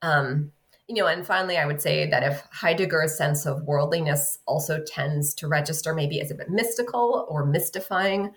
Um, 0.02 0.54
you 0.88 0.96
know, 0.96 1.08
and 1.08 1.26
finally, 1.26 1.58
I 1.58 1.66
would 1.66 1.82
say 1.82 2.10
that 2.10 2.24
if 2.24 2.44
Heidegger's 2.52 3.18
sense 3.18 3.46
of 3.46 3.64
worldliness 3.64 4.40
also 4.46 4.82
tends 4.86 5.34
to 5.36 5.48
register 5.48 5.94
maybe 5.94 6.22
as 6.22 6.32
a 6.32 6.36
bit 6.36 6.50
mystical 6.50 7.26
or 7.30 7.46
mystifying, 7.46 8.34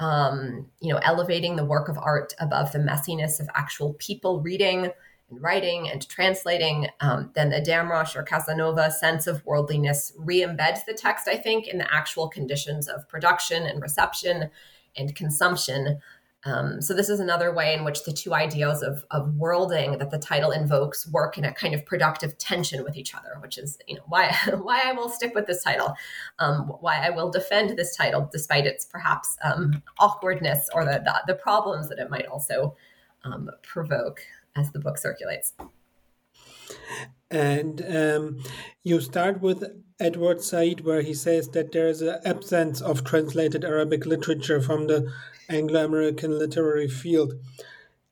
um, 0.00 0.66
you 0.80 0.92
know, 0.92 1.00
elevating 1.02 1.56
the 1.56 1.64
work 1.64 1.88
of 1.88 1.98
art 1.98 2.34
above 2.38 2.72
the 2.72 2.78
messiness 2.78 3.40
of 3.40 3.48
actual 3.54 3.94
people 3.94 4.40
reading, 4.40 4.90
and 5.30 5.42
writing 5.42 5.88
and 5.88 6.08
translating, 6.08 6.88
um, 7.00 7.30
then 7.34 7.50
the 7.50 7.60
Damrosch 7.60 8.16
or 8.16 8.22
Casanova 8.22 8.90
sense 8.90 9.26
of 9.26 9.44
worldliness 9.44 10.12
re-embeds 10.16 10.84
the 10.86 10.94
text, 10.94 11.28
I 11.28 11.36
think, 11.36 11.66
in 11.66 11.78
the 11.78 11.94
actual 11.94 12.28
conditions 12.28 12.88
of 12.88 13.08
production 13.08 13.64
and 13.64 13.82
reception 13.82 14.50
and 14.96 15.14
consumption. 15.14 16.00
Um, 16.44 16.80
so 16.80 16.94
this 16.94 17.08
is 17.08 17.18
another 17.18 17.52
way 17.52 17.74
in 17.74 17.84
which 17.84 18.04
the 18.04 18.12
two 18.12 18.32
ideals 18.32 18.82
of, 18.82 19.04
of 19.10 19.34
worlding 19.34 19.98
that 19.98 20.10
the 20.10 20.18
title 20.18 20.52
invokes 20.52 21.08
work 21.08 21.36
in 21.36 21.44
a 21.44 21.52
kind 21.52 21.74
of 21.74 21.84
productive 21.84 22.38
tension 22.38 22.84
with 22.84 22.96
each 22.96 23.14
other, 23.14 23.36
which 23.40 23.58
is 23.58 23.78
you 23.88 23.96
know 23.96 24.02
why 24.06 24.34
why 24.54 24.82
I 24.84 24.92
will 24.92 25.08
stick 25.08 25.34
with 25.34 25.46
this 25.46 25.64
title, 25.64 25.94
um, 26.38 26.72
why 26.80 27.04
I 27.04 27.10
will 27.10 27.30
defend 27.30 27.76
this 27.76 27.96
title 27.96 28.28
despite 28.32 28.66
its 28.66 28.84
perhaps 28.84 29.36
um, 29.42 29.82
awkwardness 29.98 30.68
or 30.72 30.84
the, 30.84 31.02
the, 31.04 31.14
the 31.26 31.34
problems 31.34 31.88
that 31.88 31.98
it 31.98 32.10
might 32.10 32.26
also 32.26 32.76
um, 33.24 33.50
provoke 33.62 34.20
as 34.56 34.70
the 34.70 34.80
book 34.80 34.98
circulates. 34.98 35.54
And 37.30 37.84
um, 37.86 38.38
you 38.82 39.00
start 39.00 39.40
with 39.42 39.64
Edward 40.00 40.42
Said, 40.42 40.82
where 40.82 41.02
he 41.02 41.12
says 41.12 41.48
that 41.50 41.72
there 41.72 41.88
is 41.88 42.02
an 42.02 42.18
absence 42.24 42.80
of 42.80 43.04
translated 43.04 43.64
Arabic 43.64 44.06
literature 44.06 44.60
from 44.60 44.86
the 44.86 45.10
Anglo 45.48 45.84
American 45.84 46.38
literary 46.38 46.88
field. 46.88 47.34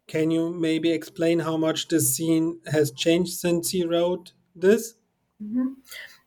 Can 0.07 0.31
you 0.31 0.51
maybe 0.51 0.93
explain 0.93 1.41
how 1.41 1.57
much 1.57 1.89
this 1.89 2.15
scene 2.15 2.61
has 2.73 2.91
changed 2.93 3.33
since 3.39 3.71
he 3.71 3.85
wrote 3.85 4.33
this? 4.55 4.95
Mm-hmm. 5.43 5.67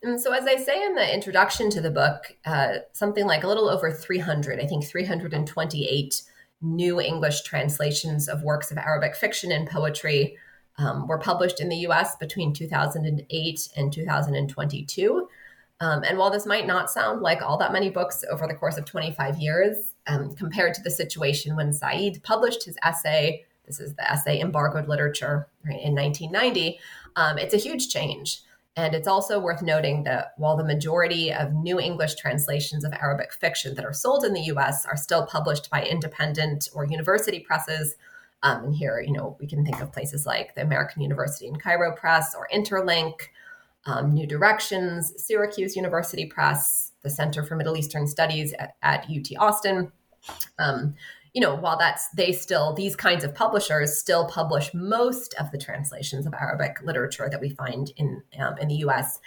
And 0.02 0.20
so, 0.20 0.32
as 0.34 0.46
I 0.46 0.56
say 0.56 0.86
in 0.86 0.96
the 0.96 1.14
introduction 1.14 1.70
to 1.72 1.82
the 1.82 1.92
book, 1.92 2.36
uh, 2.46 2.80
something 2.94 3.26
like 3.26 3.44
a 3.44 3.48
little 3.48 3.70
over 3.70 3.92
300, 3.92 4.60
I 4.60 4.66
think 4.66 4.86
328 4.86 6.22
new 6.62 7.00
English 7.00 7.42
translations 7.42 8.28
of 8.28 8.44
works 8.44 8.72
of 8.72 8.78
Arabic 8.78 9.16
fiction 9.16 9.52
and 9.52 9.70
poetry 9.70 10.38
um, 10.80 11.08
were 11.08 11.18
published 11.18 11.60
in 11.60 11.70
the 11.70 11.78
US 11.88 12.16
between 12.16 12.54
2008 12.54 13.70
and 13.76 13.94
2022. 13.94 15.28
Um, 15.82 16.04
and 16.04 16.18
while 16.18 16.30
this 16.30 16.46
might 16.46 16.68
not 16.68 16.90
sound 16.90 17.22
like 17.22 17.42
all 17.42 17.58
that 17.58 17.72
many 17.72 17.90
books 17.90 18.24
over 18.30 18.48
the 18.48 18.54
course 18.54 18.78
of 18.78 18.86
25 18.86 19.38
years, 19.38 19.94
um, 20.08 20.36
compared 20.36 20.74
to 20.74 20.82
the 20.82 20.92
situation 20.92 21.56
when 21.56 21.72
Said 21.72 22.22
published 22.24 22.66
his 22.66 22.78
essay, 22.84 23.46
this 23.66 23.80
is 23.80 23.96
the 23.96 24.12
essay 24.12 24.40
Embargoed 24.40 24.88
Literature 24.88 25.48
right, 25.66 25.80
in 25.82 25.96
1990, 25.96 26.80
um, 27.16 27.38
it's 27.38 27.54
a 27.54 27.58
huge 27.58 27.90
change. 27.90 28.42
And 28.76 28.96
it's 28.96 29.08
also 29.08 29.40
worth 29.40 29.62
noting 29.62 30.04
that 30.04 30.34
while 30.38 30.56
the 30.56 30.64
majority 30.64 31.34
of 31.34 31.54
new 31.54 31.80
English 31.80 32.16
translations 32.16 32.86
of 32.86 32.94
Arabic 32.94 33.34
fiction 33.34 33.76
that 33.76 33.86
are 33.86 33.94
sold 33.94 34.24
in 34.24 34.34
the 34.34 34.44
US 34.54 34.86
are 34.86 34.98
still 34.98 35.26
published 35.26 35.70
by 35.70 35.84
independent 35.84 36.70
or 36.74 36.86
university 36.86 37.40
presses, 37.40 37.96
um, 38.44 38.66
and 38.66 38.76
here, 38.76 39.02
you 39.06 39.12
know, 39.12 39.36
we 39.40 39.48
can 39.48 39.66
think 39.66 39.82
of 39.82 39.92
places 39.92 40.26
like 40.26 40.56
the 40.56 40.62
American 40.62 41.02
University 41.02 41.48
in 41.48 41.58
Cairo 41.58 41.96
Press 41.96 42.34
or 42.36 42.48
Interlink, 42.54 43.16
um, 43.86 44.14
New 44.14 44.28
Directions, 44.28 45.14
Syracuse 45.18 45.76
University 45.76 46.26
Press, 46.26 46.92
the 47.02 47.10
Center 47.10 47.44
for 47.44 47.56
Middle 47.56 47.78
Eastern 47.78 48.08
Studies 48.08 48.54
at, 48.54 48.76
at 48.82 49.06
UT 49.10 49.28
Austin. 49.38 49.92
Um, 50.58 50.96
you 51.34 51.42
know, 51.42 51.56
while 51.56 51.78
that's 51.78 52.10
they 52.12 52.32
still 52.32 52.74
these 52.74 52.96
kinds 52.96 53.24
of 53.24 53.36
publishers 53.36 54.00
still 54.00 54.26
publish 54.28 54.74
most 54.74 55.36
of 55.40 55.52
the 55.52 55.58
translations 55.58 56.26
of 56.26 56.34
Arabic 56.34 56.78
literature 56.84 57.30
that 57.30 57.40
we 57.40 57.52
find 57.52 57.92
in 57.98 58.24
um, 58.40 58.58
in 58.58 58.68
the 58.68 58.76
U.S. 58.76 59.20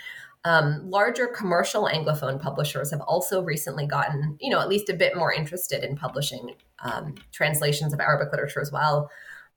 Um, 0.44 0.90
larger 0.90 1.28
commercial 1.28 1.84
anglophone 1.84 2.40
publishers 2.40 2.90
have 2.90 3.00
also 3.02 3.42
recently 3.42 3.86
gotten, 3.86 4.36
you 4.40 4.50
know, 4.50 4.58
at 4.58 4.68
least 4.68 4.88
a 4.88 4.94
bit 4.94 5.16
more 5.16 5.32
interested 5.32 5.84
in 5.84 5.96
publishing 5.96 6.56
um, 6.82 7.14
translations 7.32 7.92
of 7.92 8.00
Arabic 8.00 8.30
literature 8.32 8.60
as 8.60 8.72
well. 8.72 9.10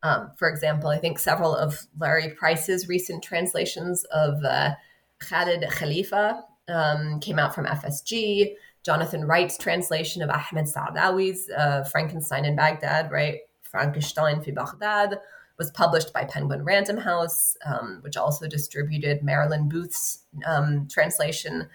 Um, 0.04 0.32
for 0.38 0.48
example, 0.50 0.90
I 0.90 1.00
think 1.00 1.20
several 1.20 1.56
of 1.56 1.88
Leri 2.00 2.36
Price's 2.36 2.88
recent 2.88 3.24
translations 3.24 4.04
of 4.06 4.44
uh, 4.44 4.72
Khaled 5.20 5.66
Khalifa 5.72 6.44
um, 6.68 7.20
came 7.20 7.40
out 7.40 7.56
from 7.56 7.66
FSG. 7.66 8.54
Jonathan 8.84 9.26
Wright's 9.26 9.58
translation 9.58 10.22
of 10.22 10.30
Ahmed 10.30 10.66
Saadawi's 10.66 11.50
uh, 11.50 11.84
Frankenstein 11.86 12.46
in 12.46 12.56
Baghdad, 12.56 13.12
right? 13.12 13.40
Frankenstein 13.64 14.44
fi 14.44 14.52
Baghdad 14.52 15.20
was 15.58 15.72
published 15.72 16.14
by 16.14 16.26
Penguin 16.26 16.64
Random 16.64 16.98
House, 16.98 17.58
um, 17.66 18.00
which 18.02 18.16
also 18.16 18.48
distributed 18.48 19.24
Marilyn 19.24 19.70
Booth's 19.70 20.20
um, 20.46 20.88
translation 20.88 21.68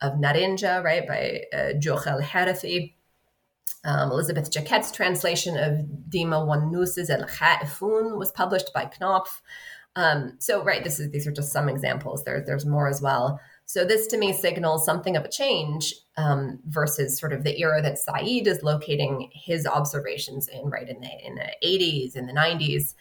of 0.00 0.14
Narinja, 0.14 0.82
right, 0.82 1.06
by 1.06 1.44
uh, 1.52 1.72
Harathi. 1.80 2.94
Um, 3.84 4.10
Elisabeth 4.10 4.50
Jaquette's 4.50 4.90
translation 4.90 5.56
of 5.56 5.86
Dima 6.08 6.44
Wannous's 6.46 7.10
El 7.10 7.24
Khaifun 7.24 8.18
was 8.18 8.32
published 8.32 8.72
by 8.74 8.90
Knopf. 9.00 9.40
Um, 9.96 10.34
so, 10.38 10.62
right, 10.62 10.84
this 10.84 11.00
is 11.00 11.10
these 11.10 11.26
are 11.26 11.32
just 11.32 11.52
some 11.52 11.68
examples. 11.68 12.24
There, 12.24 12.42
there's 12.44 12.66
more 12.66 12.88
as 12.88 13.00
well. 13.00 13.40
So 13.68 13.84
this 13.84 14.06
to 14.08 14.16
me 14.16 14.32
signals 14.32 14.86
something 14.86 15.14
of 15.14 15.26
a 15.26 15.28
change 15.28 15.94
um, 16.16 16.58
versus 16.64 17.18
sort 17.18 17.34
of 17.34 17.44
the 17.44 17.60
era 17.60 17.82
that 17.82 17.98
Said 17.98 18.26
is 18.26 18.62
locating 18.62 19.28
his 19.32 19.66
observations 19.66 20.48
in, 20.48 20.70
right 20.70 20.88
in 20.88 21.00
the 21.00 21.10
in 21.22 21.34
the 21.34 21.50
80s, 21.62 22.16
in 22.16 22.26
the 22.26 22.32
90s. 22.32 22.94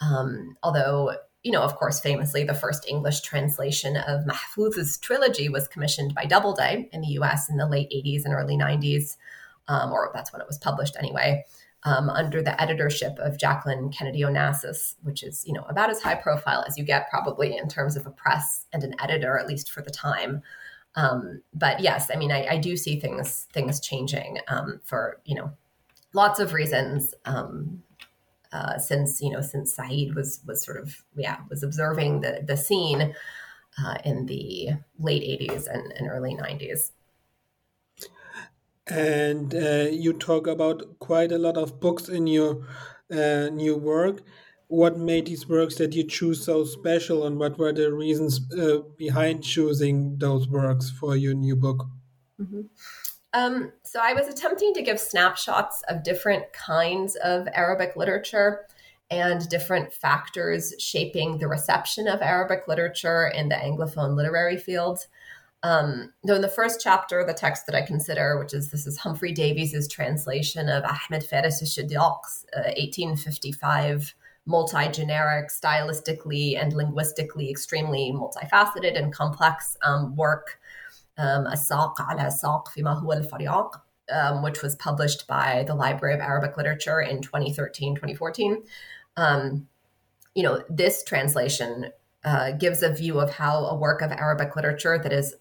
Um, 0.00 0.56
although, 0.62 1.16
you 1.42 1.52
know, 1.52 1.62
of 1.62 1.76
course, 1.76 2.00
famously, 2.00 2.44
the 2.44 2.54
first 2.54 2.88
English 2.88 3.20
translation 3.20 3.96
of 3.96 4.24
Mahfouz's 4.24 4.96
trilogy 4.98 5.50
was 5.50 5.68
commissioned 5.68 6.14
by 6.14 6.24
Doubleday 6.24 6.88
in 6.92 7.02
the 7.02 7.08
U.S. 7.08 7.50
in 7.50 7.58
the 7.58 7.68
late 7.68 7.90
80s 7.90 8.24
and 8.24 8.32
early 8.32 8.56
90s, 8.56 9.16
um, 9.68 9.92
or 9.92 10.10
that's 10.14 10.32
when 10.32 10.40
it 10.40 10.46
was 10.46 10.58
published 10.58 10.96
anyway 10.98 11.44
um, 11.86 12.10
under 12.10 12.42
the 12.42 12.60
editorship 12.60 13.16
of 13.20 13.38
Jacqueline 13.38 13.90
Kennedy 13.90 14.22
Onassis, 14.22 14.96
which 15.02 15.22
is 15.22 15.44
you 15.46 15.52
know 15.52 15.64
about 15.68 15.88
as 15.88 16.02
high 16.02 16.16
profile 16.16 16.64
as 16.66 16.76
you 16.76 16.84
get 16.84 17.08
probably 17.08 17.56
in 17.56 17.68
terms 17.68 17.96
of 17.96 18.06
a 18.06 18.10
press 18.10 18.66
and 18.72 18.82
an 18.82 18.94
editor, 19.00 19.38
at 19.38 19.46
least 19.46 19.70
for 19.70 19.82
the 19.82 19.90
time. 19.90 20.42
Um, 20.96 21.42
but 21.54 21.80
yes, 21.80 22.10
I 22.12 22.16
mean, 22.16 22.32
I, 22.32 22.46
I, 22.52 22.56
do 22.56 22.76
see 22.76 22.98
things 22.98 23.46
things 23.52 23.80
changing 23.80 24.38
um, 24.48 24.80
for 24.82 25.20
you 25.24 25.36
know 25.36 25.52
lots 26.12 26.40
of 26.40 26.52
reasons. 26.52 27.14
Um, 27.24 27.82
uh, 28.52 28.78
since 28.78 29.20
you 29.20 29.30
know, 29.30 29.40
since 29.40 29.74
Said 29.74 30.14
was 30.14 30.40
was 30.46 30.64
sort 30.64 30.78
of 30.78 31.04
yeah 31.14 31.36
was 31.50 31.62
observing 31.62 32.22
the 32.22 32.42
the 32.44 32.56
scene 32.56 33.14
uh, 33.84 33.98
in 34.04 34.26
the 34.26 34.70
late 34.98 35.22
'80s 35.22 35.68
and, 35.68 35.92
and 35.92 36.08
early 36.08 36.34
'90s 36.34 36.90
and 38.88 39.54
uh, 39.54 39.88
you 39.90 40.12
talk 40.12 40.46
about 40.46 40.98
quite 40.98 41.32
a 41.32 41.38
lot 41.38 41.56
of 41.56 41.80
books 41.80 42.08
in 42.08 42.26
your 42.26 42.66
uh, 43.12 43.48
new 43.52 43.76
work. 43.76 44.22
What 44.68 44.98
made 44.98 45.26
these 45.26 45.48
works 45.48 45.76
that 45.76 45.94
you 45.94 46.04
choose 46.04 46.44
so 46.44 46.64
special, 46.64 47.26
and 47.26 47.38
what 47.38 47.58
were 47.58 47.72
the 47.72 47.92
reasons 47.92 48.40
uh, 48.52 48.78
behind 48.96 49.44
choosing 49.44 50.18
those 50.18 50.48
works 50.48 50.90
for 50.90 51.16
your 51.16 51.34
new 51.34 51.56
book? 51.56 51.86
Mm 52.40 52.46
-hmm. 52.46 52.64
um, 53.32 53.72
so, 53.84 54.00
I 54.00 54.12
was 54.14 54.28
attempting 54.28 54.74
to 54.74 54.82
give 54.82 54.98
snapshots 54.98 55.82
of 55.88 56.02
different 56.02 56.44
kinds 56.66 57.16
of 57.16 57.46
Arabic 57.52 57.96
literature 57.96 58.66
and 59.10 59.48
different 59.48 59.92
factors 59.92 60.74
shaping 60.78 61.38
the 61.38 61.48
reception 61.48 62.08
of 62.08 62.20
Arabic 62.20 62.66
literature 62.68 63.28
in 63.28 63.48
the 63.48 63.54
Anglophone 63.54 64.16
literary 64.16 64.56
field. 64.58 65.06
Um, 65.62 66.12
though 66.22 66.34
in 66.34 66.42
the 66.42 66.48
first 66.48 66.80
chapter, 66.82 67.24
the 67.24 67.34
text 67.34 67.66
that 67.66 67.74
I 67.74 67.82
consider, 67.82 68.38
which 68.38 68.54
is 68.54 68.70
this 68.70 68.86
is 68.86 68.98
Humphrey 68.98 69.32
Davies's 69.32 69.88
translation 69.88 70.68
of 70.68 70.84
Ahmed 70.84 71.24
Faris 71.24 71.62
Shidyaq's 71.62 72.46
uh, 72.56 72.70
1855 72.76 74.14
multi-generic, 74.46 75.48
stylistically 75.48 76.60
and 76.60 76.72
linguistically 76.72 77.50
extremely 77.50 78.12
multifaceted 78.12 78.96
and 78.96 79.12
complex 79.12 79.76
um, 79.82 80.14
work, 80.14 80.60
um, 81.18 81.46
Asaq 81.46 81.98
ala 81.98 82.30
Saq 82.30 82.66
fima 82.68 83.02
huwa 83.02 83.16
al-Fariaq, 83.16 83.80
um, 84.12 84.42
which 84.42 84.62
was 84.62 84.76
published 84.76 85.26
by 85.26 85.64
the 85.66 85.74
Library 85.74 86.14
of 86.14 86.20
Arabic 86.20 86.56
Literature 86.56 87.00
in 87.00 87.20
2013-2014. 87.20 88.58
Um, 89.16 89.66
you 90.34 90.42
know, 90.42 90.62
this 90.68 91.02
translation 91.02 91.90
uh, 92.24 92.52
gives 92.52 92.82
a 92.82 92.92
view 92.92 93.18
of 93.18 93.30
how 93.30 93.64
a 93.66 93.74
work 93.74 94.02
of 94.02 94.12
Arabic 94.12 94.54
literature 94.54 94.98
that 94.98 95.12
is 95.12 95.34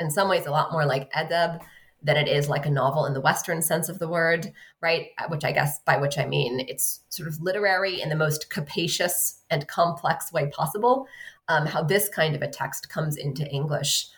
in 0.00 0.10
some 0.10 0.28
ways 0.28 0.46
a 0.46 0.50
lot 0.50 0.72
more 0.72 0.84
like 0.84 1.12
adab 1.12 1.60
than 2.02 2.16
it 2.16 2.28
is 2.28 2.48
like 2.48 2.66
a 2.66 2.70
novel 2.70 3.06
in 3.06 3.12
the 3.12 3.20
Western 3.20 3.60
sense 3.60 3.88
of 3.88 3.98
the 3.98 4.08
word, 4.08 4.52
right? 4.80 5.08
Which 5.28 5.44
I 5.44 5.52
guess 5.52 5.80
by 5.80 5.98
which 5.98 6.18
I 6.18 6.26
mean 6.26 6.64
it's 6.66 7.00
sort 7.10 7.28
of 7.28 7.40
literary 7.40 8.00
in 8.00 8.08
the 8.08 8.16
most 8.16 8.50
capacious 8.50 9.40
and 9.50 9.68
complex 9.68 10.32
way 10.32 10.48
possible. 10.48 11.06
Um, 11.48 11.66
how 11.66 11.82
this 11.82 12.08
kind 12.08 12.34
of 12.34 12.42
a 12.42 12.48
text 12.48 12.88
comes 12.88 13.16
into 13.16 13.46
English. 13.48 14.08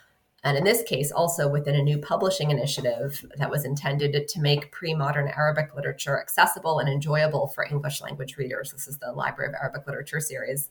And 0.45 0.57
in 0.57 0.65
this 0.65 0.83
case, 0.83 1.11
also 1.11 1.49
within 1.49 1.77
a 1.77 1.83
new 1.83 1.99
publishing 1.99 2.51
initiative 2.51 3.25
that 3.39 3.51
was 3.51 3.65
intended 3.65 4.29
to 4.29 4.41
make 4.41 4.71
pre 4.71 4.95
modern 4.95 5.29
Arabic 5.29 5.75
literature 5.75 6.21
accessible 6.21 6.79
and 6.79 6.89
enjoyable 6.89 7.49
for 7.49 7.65
English 7.65 8.01
language 8.01 8.37
readers. 8.37 8.71
This 8.71 8.87
is 8.87 8.99
the 8.99 9.12
Library 9.12 9.51
of 9.51 9.55
Arabic 9.55 9.87
Literature 9.87 10.21
series. 10.21 10.69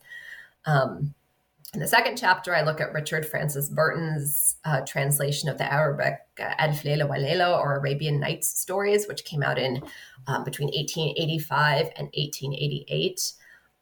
Um, 0.66 1.14
in 1.74 1.80
the 1.80 1.88
second 1.88 2.18
chapter, 2.18 2.54
I 2.54 2.62
look 2.62 2.82
at 2.82 2.92
Richard 2.92 3.24
Francis 3.24 3.70
Burton's 3.70 4.56
uh, 4.66 4.82
translation 4.82 5.48
of 5.48 5.56
the 5.56 5.72
Arabic 5.72 6.18
uh, 6.38 6.52
Alf 6.58 6.82
Layla 6.82 7.58
or 7.58 7.76
Arabian 7.76 8.20
Nights 8.20 8.48
stories, 8.60 9.08
which 9.08 9.24
came 9.24 9.42
out 9.42 9.58
in 9.58 9.82
um, 10.26 10.44
between 10.44 10.68
1885 10.68 11.86
and 11.96 12.08
1888. 12.14 13.32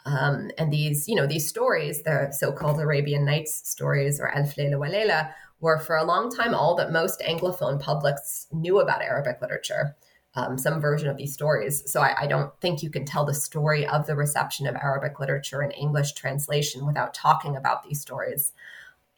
Um, 0.07 0.51
and 0.57 0.73
these, 0.73 1.09
you 1.09 1.17
know, 1.17 1.27
these 1.27 1.49
stories, 1.49 2.05
the 2.05 2.31
so-called 2.31 2.79
Arabian 2.79 3.25
Nights 3.25 3.69
stories 3.69 4.21
or 4.21 4.29
Alf 4.29 4.55
Layla 4.55 4.79
wa 4.79 4.87
Layla, 4.87 5.33
were 5.59 5.81
for 5.81 5.97
a 5.97 6.05
long 6.05 6.35
time 6.35 6.55
all 6.55 6.77
that 6.77 6.93
most 6.93 7.21
Anglophone 7.29 7.81
publics 7.81 8.47
knew 8.53 8.79
about 8.79 9.03
Arabic 9.03 9.39
literature 9.43 9.97
um, 10.35 10.57
some 10.57 10.81
version 10.81 11.09
of 11.09 11.17
these 11.17 11.33
stories. 11.33 11.83
So 11.91 12.01
I, 12.01 12.23
I, 12.23 12.27
don't 12.27 12.53
think 12.61 12.83
you 12.83 12.91
can 12.91 13.05
tell 13.05 13.25
the 13.25 13.35
story 13.35 13.85
of 13.87 14.07
the 14.07 14.15
reception 14.15 14.67
of 14.67 14.77
Arabic 14.77 15.19
literature 15.19 15.63
in 15.63 15.73
English 15.73 16.13
translation 16.13 16.87
without 16.87 17.15
talking 17.15 17.57
about 17.57 17.83
these 17.83 18.01
stories, 18.01 18.53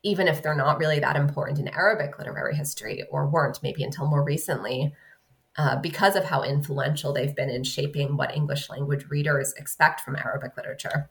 even 0.02 0.26
if 0.26 0.42
they're 0.42 0.54
not 0.54 0.78
really 0.78 1.00
that 1.00 1.16
important 1.16 1.58
in 1.58 1.68
Arabic 1.68 2.18
literary 2.18 2.56
history 2.56 3.04
or 3.10 3.26
weren't 3.26 3.62
maybe 3.62 3.84
until 3.84 4.06
more 4.06 4.24
recently. 4.24 4.94
Uh, 5.58 5.76
because 5.76 6.16
of 6.16 6.24
how 6.24 6.42
influential 6.42 7.12
they've 7.12 7.36
been 7.36 7.50
in 7.50 7.62
shaping 7.62 8.16
what 8.16 8.34
English 8.34 8.70
language 8.70 9.04
readers 9.10 9.52
expect 9.58 10.00
from 10.00 10.16
Arabic 10.16 10.56
literature. 10.56 11.10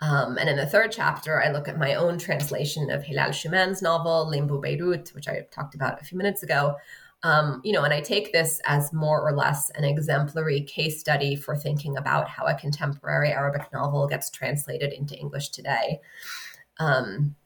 Um, 0.00 0.36
and 0.38 0.48
in 0.48 0.56
the 0.56 0.66
third 0.66 0.90
chapter, 0.90 1.40
I 1.40 1.52
look 1.52 1.68
at 1.68 1.78
my 1.78 1.94
own 1.94 2.18
translation 2.18 2.90
of 2.90 3.04
Hilal 3.04 3.30
Chouman's 3.30 3.80
novel, 3.80 4.28
Limbo 4.28 4.60
Beirut, 4.60 5.10
which 5.14 5.28
I 5.28 5.46
talked 5.52 5.76
about 5.76 6.02
a 6.02 6.04
few 6.04 6.18
minutes 6.18 6.42
ago. 6.42 6.74
Um, 7.24 7.60
you 7.62 7.72
know, 7.72 7.84
and 7.84 7.94
I 7.94 8.00
take 8.00 8.32
this 8.32 8.60
as 8.66 8.92
more 8.92 9.20
or 9.20 9.32
less 9.32 9.70
an 9.76 9.84
exemplary 9.84 10.62
case 10.62 10.98
study 10.98 11.36
for 11.36 11.56
thinking 11.56 11.96
about 11.96 12.28
how 12.28 12.46
a 12.46 12.58
contemporary 12.58 13.30
Arabic 13.30 13.72
novel 13.72 14.08
gets 14.08 14.28
translated 14.28 14.92
into 14.92 15.16
English 15.16 15.50
today. 15.50 16.00
Um, 16.80 17.36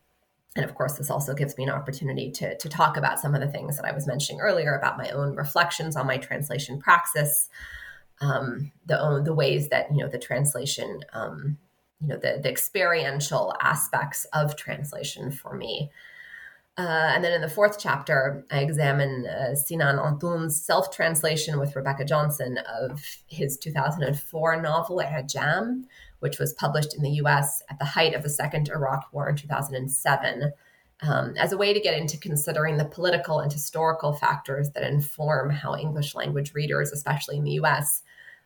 and 0.54 0.64
of 0.64 0.75
course, 0.75 0.95
this 0.95 1.11
also 1.11 1.35
gives 1.35 1.59
me 1.59 1.64
an 1.64 1.71
opportunity 1.71 2.30
to, 2.33 2.56
to 2.56 2.68
talk 2.71 2.97
about 2.97 3.21
some 3.21 3.35
of 3.35 3.42
the 3.42 3.49
things 3.49 3.76
that 3.76 3.85
I 3.85 3.92
was 3.92 4.06
mentioning 4.06 4.40
earlier 4.40 4.75
about 4.75 4.97
my 4.97 5.11
own 5.11 5.37
reflections 5.37 5.97
on 5.97 6.06
my 6.06 6.16
translation 6.16 6.80
praxis, 6.80 7.50
um, 8.21 8.73
the 8.87 9.23
the 9.25 9.35
ways 9.35 9.68
that 9.68 9.90
you 9.90 9.99
know 9.99 10.09
the 10.09 10.18
translation 10.18 11.00
um, 11.12 11.59
you 12.00 12.09
know 12.09 12.16
the, 12.16 12.40
the 12.42 12.49
experiential 12.49 13.54
aspects 13.61 14.25
of 14.33 14.56
translation 14.56 15.30
for 15.30 15.56
me 15.56 15.90
uh, 16.78 17.12
and 17.14 17.25
then 17.25 17.33
in 17.33 17.40
the 17.40 17.49
fourth 17.49 17.78
chapter, 17.78 18.45
I 18.50 18.61
examine 18.61 19.26
uh, 19.26 19.54
Sinan 19.54 19.99
Antoun's 19.99 20.61
self 20.61 20.90
translation 20.90 21.59
with 21.59 21.75
Rebecca 21.75 22.04
Johnson 22.04 22.59
of 22.80 23.02
his 23.26 23.56
2004 23.56 24.61
novel, 24.61 24.99
I'jam, 24.99 25.85
which 26.18 26.38
was 26.38 26.52
published 26.52 26.95
in 26.95 27.02
the 27.02 27.12
US 27.23 27.62
at 27.71 27.78
the 27.78 27.87
height 27.87 28.14
of 28.14 28.23
the 28.23 28.28
Second 28.28 28.68
Iraq 28.68 29.09
War 29.11 29.30
in 29.30 29.37
2007, 29.37 30.52
um, 31.00 31.35
as 31.38 31.52
a 31.52 31.56
way 31.56 31.73
to 31.73 31.80
get 31.80 31.99
into 31.99 32.18
considering 32.18 32.76
the 32.76 32.85
political 32.85 33.40
and 33.40 33.50
historical 33.50 34.12
factors 34.12 34.71
that 34.71 34.83
inform 34.83 35.49
how 35.49 35.75
English 35.76 36.14
language 36.14 36.52
readers, 36.52 36.92
especially 36.92 37.38
in 37.38 37.45
the 37.45 37.59
US, 37.62 38.02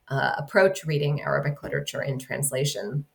uh, 0.06 0.34
approach 0.38 0.84
reading 0.84 1.20
Arabic 1.20 1.64
literature 1.64 2.02
in 2.02 2.20
translation 2.20 3.06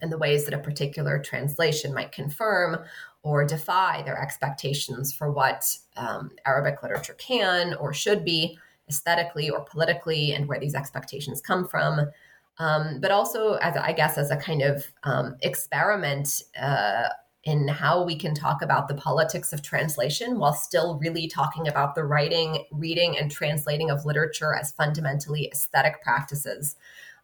and 0.00 0.12
the 0.12 0.18
ways 0.18 0.44
that 0.44 0.54
a 0.54 0.58
particular 0.58 1.18
translation 1.18 1.92
might 1.92 2.12
confirm 2.12 2.78
or 3.22 3.44
defy 3.44 4.02
their 4.02 4.20
expectations 4.20 5.12
for 5.12 5.30
what 5.30 5.76
um, 5.96 6.30
Arabic 6.46 6.82
literature 6.82 7.14
can 7.14 7.74
or 7.74 7.92
should 7.92 8.24
be 8.24 8.58
aesthetically 8.88 9.48
or 9.50 9.60
politically, 9.60 10.32
and 10.32 10.48
where 10.48 10.58
these 10.58 10.74
expectations 10.74 11.40
come 11.40 11.66
from. 11.66 12.10
Um, 12.58 12.98
but 13.00 13.10
also, 13.10 13.54
as 13.54 13.76
I 13.76 13.92
guess, 13.92 14.18
as 14.18 14.30
a 14.30 14.36
kind 14.36 14.62
of 14.62 14.86
um, 15.04 15.36
experiment 15.42 16.42
uh, 16.60 17.08
in 17.44 17.68
how 17.68 18.02
we 18.02 18.16
can 18.16 18.34
talk 18.34 18.60
about 18.60 18.88
the 18.88 18.94
politics 18.94 19.52
of 19.52 19.62
translation 19.62 20.38
while 20.38 20.52
still 20.52 20.98
really 20.98 21.26
talking 21.26 21.68
about 21.68 21.94
the 21.94 22.04
writing, 22.04 22.66
reading, 22.70 23.16
and 23.16 23.30
translating 23.30 23.90
of 23.90 24.04
literature 24.04 24.54
as 24.54 24.72
fundamentally 24.72 25.48
aesthetic 25.50 26.02
practices 26.02 26.76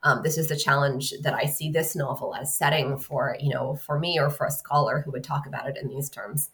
um, 0.03 0.23
this 0.23 0.39
is 0.39 0.49
the 0.49 0.57
challenge 0.57 1.13
that 1.23 1.35
I 1.35 1.47
see 1.47 1.71
this 1.71 1.97
novel 1.97 2.35
as 2.35 2.57
setting 2.57 2.99
for, 2.99 3.37
you 3.41 3.53
know, 3.53 3.77
for 3.77 3.99
me 3.99 4.19
or 4.19 4.31
for 4.31 4.47
a 4.47 4.51
scholar 4.51 5.03
who 5.03 5.11
would 5.13 5.25
talk 5.25 5.47
about 5.47 5.69
it 5.69 5.77
in 5.81 5.89
these 5.89 6.09
terms. 6.11 6.51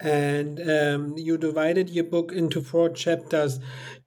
And 0.00 0.60
um, 0.60 1.14
you 1.18 1.36
divided 1.36 1.90
your 1.90 2.04
book 2.04 2.32
into 2.32 2.62
four 2.62 2.88
chapters. 2.88 3.60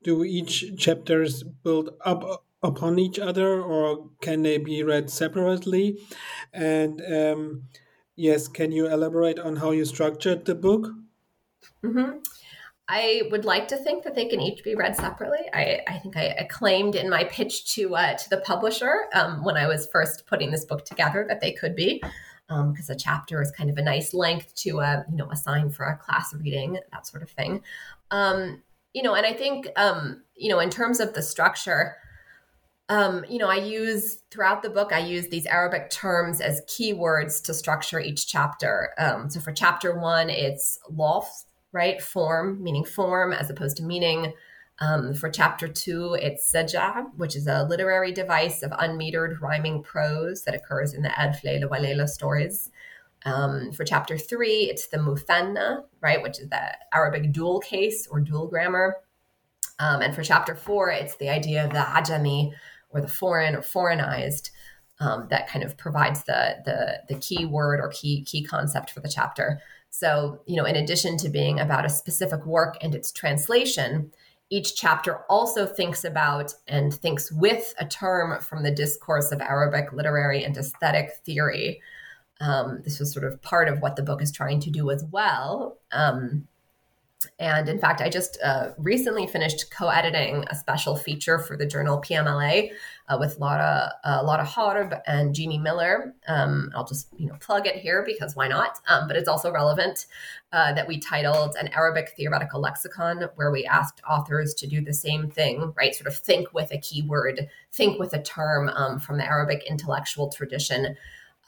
Do 0.04 0.24
each 0.24 0.75
chapters 0.78 1.44
build 1.44 1.92
up 2.04 2.46
upon 2.63 2.98
each 2.98 3.20
other, 3.20 3.62
or 3.62 4.10
can 4.22 4.42
they 4.42 4.58
be 4.58 4.82
read 4.84 5.10
separately? 5.10 6.00
And 6.52 7.02
um, 7.02 7.63
yes, 8.16 8.48
can 8.48 8.72
you 8.72 8.88
elaborate 8.88 9.38
on 9.38 9.58
how 9.58 9.72
you 9.72 9.86
structured 9.86 10.46
the 10.46 10.56
book? 10.56 10.90
Mm-hmm. 11.84 12.20
I 12.90 13.24
would 13.32 13.46
like 13.46 13.70
to 13.70 13.78
think 13.78 14.04
that 14.04 14.13
they 14.13 14.25
can 14.25 14.42
each 14.42 14.63
be 14.63 14.75
read 14.75 14.96
separately. 14.96 15.40
I, 15.54 15.80
I 15.88 16.00
think 16.00 16.18
I, 16.18 16.46
claimed 16.50 16.96
in 16.96 17.10
my 17.10 17.24
pitch 17.24 17.66
to 17.75 17.96
uh, 17.96 18.16
to 18.16 18.30
the 18.30 18.38
publisher 18.38 19.06
um, 19.13 19.44
when 19.44 19.56
I 19.56 19.68
was 19.68 19.88
first 19.92 20.25
putting 20.28 20.52
this 20.52 20.66
book 20.66 20.86
together 20.86 21.25
that 21.30 21.40
they 21.40 21.54
could 21.54 21.75
be, 21.75 22.04
because 22.48 22.90
um, 22.90 22.94
a 22.94 22.96
chapter 22.96 23.42
is 23.42 23.52
kind 23.52 23.70
of 23.70 23.78
a 23.78 23.82
nice 23.82 24.13
length 24.13 24.54
to 24.56 24.82
uh, 24.82 25.04
you 25.10 25.16
know 25.16 25.32
assign 25.32 25.70
for 25.70 25.86
a 25.86 25.98
class 25.98 26.34
reading, 26.34 26.78
that 26.92 27.08
sort 27.08 27.24
of 27.24 27.30
thing. 27.30 27.62
Um, 28.12 28.62
you 28.94 29.02
know, 29.02 29.16
and 29.16 29.25
I 29.25 29.34
think 29.34 29.68
um, 29.78 30.22
you 30.36 30.50
know 30.50 30.60
in 30.60 30.70
terms 30.70 31.00
of 31.00 31.13
the 31.13 31.22
structure. 31.22 31.96
Um, 32.90 33.24
you 33.30 33.40
know, 33.40 33.48
I 33.48 33.56
use 33.56 34.24
throughout 34.30 34.62
the 34.62 34.70
book, 34.70 34.92
I 34.92 35.00
use 35.00 35.30
these 35.30 35.46
Arabic 35.46 35.90
terms 35.90 36.42
as 36.42 36.62
keywords 36.68 37.42
to 37.46 37.54
structure 37.54 37.98
each 37.98 38.28
chapter. 38.28 38.89
Um, 38.98 39.30
so 39.30 39.39
for 39.39 39.54
chapter 39.54 39.98
one, 39.98 40.30
it's 40.30 40.78
lafz, 40.91 41.46
right? 41.74 42.02
Form, 42.02 42.64
meaning 42.64 42.86
form, 42.86 43.34
as 43.34 43.50
opposed 43.50 43.78
to 43.78 43.84
meaning. 43.84 44.34
Um, 44.80 45.14
for 45.14 45.30
chapter 45.30 45.68
two, 45.68 46.16
it's 46.20 46.50
saja, 46.52 47.06
which 47.18 47.36
is 47.36 47.48
a 47.48 47.64
literary 47.64 48.12
device 48.12 48.64
of 48.64 48.72
unmetered 48.72 49.42
rhyming 49.42 49.84
prose 49.84 50.44
that 50.46 50.56
occurs 50.56 50.94
in 50.94 51.04
the 51.04 51.20
Alf 51.20 51.42
Layla 51.44 51.70
wa 51.70 51.78
Layla 51.78 52.08
stories. 52.08 52.72
Um, 53.26 53.72
for 53.72 53.84
chapter 53.84 54.18
three, 54.18 54.70
it's 54.70 54.88
the 54.88 54.98
muthanna, 54.98 55.84
right, 56.02 56.22
which 56.22 56.40
is 56.40 56.50
the 56.50 56.76
Arabic 56.94 57.32
dual 57.32 57.60
case 57.60 58.08
or 58.08 58.20
dual 58.20 58.48
grammar. 58.48 58.98
Um, 59.80 60.02
and 60.02 60.14
for 60.14 60.24
chapter 60.24 60.56
four, 60.56 60.90
it's 60.90 61.16
the 61.16 61.30
idea 61.30 61.66
of 61.66 61.72
the 61.72 61.80
ajami 61.80 62.52
or 62.90 63.02
the 63.02 63.08
foreign 63.08 63.56
or 63.56 63.62
foreignized 63.62 64.52
um, 65.00 65.28
that 65.30 65.48
kind 65.48 65.64
of 65.64 65.78
provides 65.78 66.24
the, 66.26 66.58
the 66.66 67.14
the 67.14 67.20
key 67.20 67.46
word 67.46 67.80
or 67.80 67.90
key 67.90 68.24
key 68.24 68.44
concept 68.44 68.92
for 68.92 69.00
the 69.00 69.10
chapter. 69.10 69.60
So, 69.95 70.41
you 70.47 70.56
know, 70.56 70.65
in 70.65 70.75
addition 70.75 71.17
to 71.17 71.29
being 71.29 71.60
about 71.60 71.86
a 71.86 71.89
specific 71.89 72.47
work 72.47 72.77
and 72.82 72.95
its 72.95 73.12
translation, 73.12 74.12
each 74.49 74.75
chapter 74.75 75.19
also 75.29 75.67
thinks 75.67 76.03
about 76.03 76.51
and 76.67 76.91
thinks 76.91 77.32
with 77.32 77.75
a 77.77 77.86
term 77.86 78.41
from 78.41 78.63
the 78.63 78.71
discourse 78.71 79.32
of 79.32 79.39
Arabic 79.39 79.93
literary 79.93 80.43
and 80.43 80.58
aesthetic 80.58 81.12
theory. 81.23 81.79
Um, 82.41 82.82
this 82.84 82.97
was 82.97 83.13
sort 83.13 83.23
of 83.23 83.39
part 83.43 83.69
of 83.69 83.82
what 83.82 83.95
the 83.95 84.01
book 84.01 84.23
is 84.23 84.32
trying 84.32 84.60
to 84.62 84.71
do 84.71 84.89
as 84.89 85.06
well. 85.12 85.77
Um, 85.91 86.47
and 87.38 87.69
in 87.69 87.77
fact, 87.77 88.01
I 88.01 88.10
just 88.10 88.39
uh, 88.43 88.69
recently 88.79 89.27
finished 89.27 89.69
co-editing 89.69 90.45
a 90.49 90.56
special 90.56 90.95
feature 90.95 91.38
for 91.38 91.56
the 91.56 91.67
journal 91.67 92.01
PMLA 92.01 92.71
uh, 93.10 93.18
with 93.20 93.39
Lara 93.39 93.94
uh, 94.04 94.22
Lara 94.24 94.46
Harb 94.46 94.94
and 95.06 95.36
Jeannie 95.36 95.58
Miller. 95.58 96.13
Um, 96.28 96.72
I'll 96.76 96.86
just 96.86 97.08
you 97.18 97.28
know 97.28 97.36
plug 97.39 97.68
it 97.68 97.76
here 97.76 98.04
because 98.06 98.36
why 98.36 98.48
not? 98.48 98.80
Um, 98.88 99.08
but 99.08 99.18
it's 99.18 99.28
also 99.28 99.52
relevant 99.52 100.06
uh, 100.52 100.74
that 100.74 100.88
we 100.88 101.00
titled 101.00 101.56
an 101.60 101.68
Arabic 101.70 102.13
theoretical 102.16 102.62
lexicon, 102.62 103.30
where 103.36 103.52
we 103.52 103.66
asked 103.66 104.02
authors 104.10 104.54
to 104.56 104.68
do 104.68 104.82
the 104.82 104.94
same 104.94 105.30
thing, 105.30 105.74
right? 105.76 105.94
Sort 105.94 106.08
of 106.08 106.18
think 106.18 106.54
with 106.54 106.72
a 106.72 106.78
keyword, 106.78 107.50
think 107.72 108.00
with 108.00 108.13
a 108.13 108.22
term 108.22 108.70
um, 108.70 109.00
from 109.00 109.18
the 109.18 109.26
Arabic 109.26 109.63
intellectual 109.70 110.30
tradition. 110.30 110.96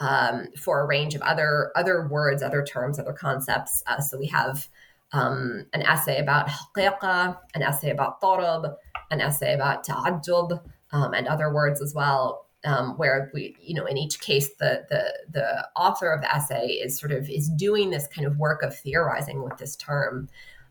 Um, 0.02 0.48
for 0.58 0.82
a 0.82 0.86
range 0.86 1.16
of 1.16 1.22
other 1.22 1.72
other 1.74 2.06
words, 2.06 2.44
other 2.44 2.66
terms, 2.66 3.00
other 3.00 3.14
concepts. 3.14 3.82
Uh, 3.88 4.02
so 4.02 4.18
we 4.18 4.28
have 4.28 4.68
um, 5.14 5.66
an 5.74 5.82
essay 5.84 6.20
about 6.20 6.50
haqiqa, 6.50 7.38
an 7.54 7.62
essay 7.62 7.92
about 7.92 8.20
tarab, 8.22 8.76
an 9.10 9.22
essay 9.22 9.54
about 9.54 9.86
ta'ajjub, 9.86 10.62
um, 10.96 11.14
and 11.14 11.28
other 11.28 11.54
words 11.54 11.82
as 11.82 11.94
well, 11.94 12.46
um, 12.64 12.98
where 12.98 13.30
we, 13.34 13.56
you 13.62 13.76
know, 13.76 13.86
in 13.86 13.98
each 13.98 14.22
case, 14.22 14.50
the, 14.60 14.86
the, 14.90 15.14
the 15.30 15.68
author 15.76 16.12
of 16.12 16.22
the 16.22 16.34
essay 16.34 16.68
is 16.68 16.98
sort 16.98 17.12
of, 17.12 17.30
is 17.30 17.50
doing 17.50 17.90
this 17.90 18.08
kind 18.08 18.26
of 18.26 18.38
work 18.38 18.64
of 18.64 18.76
theorizing 18.76 19.44
with 19.44 19.58
this 19.58 19.76
term. 19.76 20.30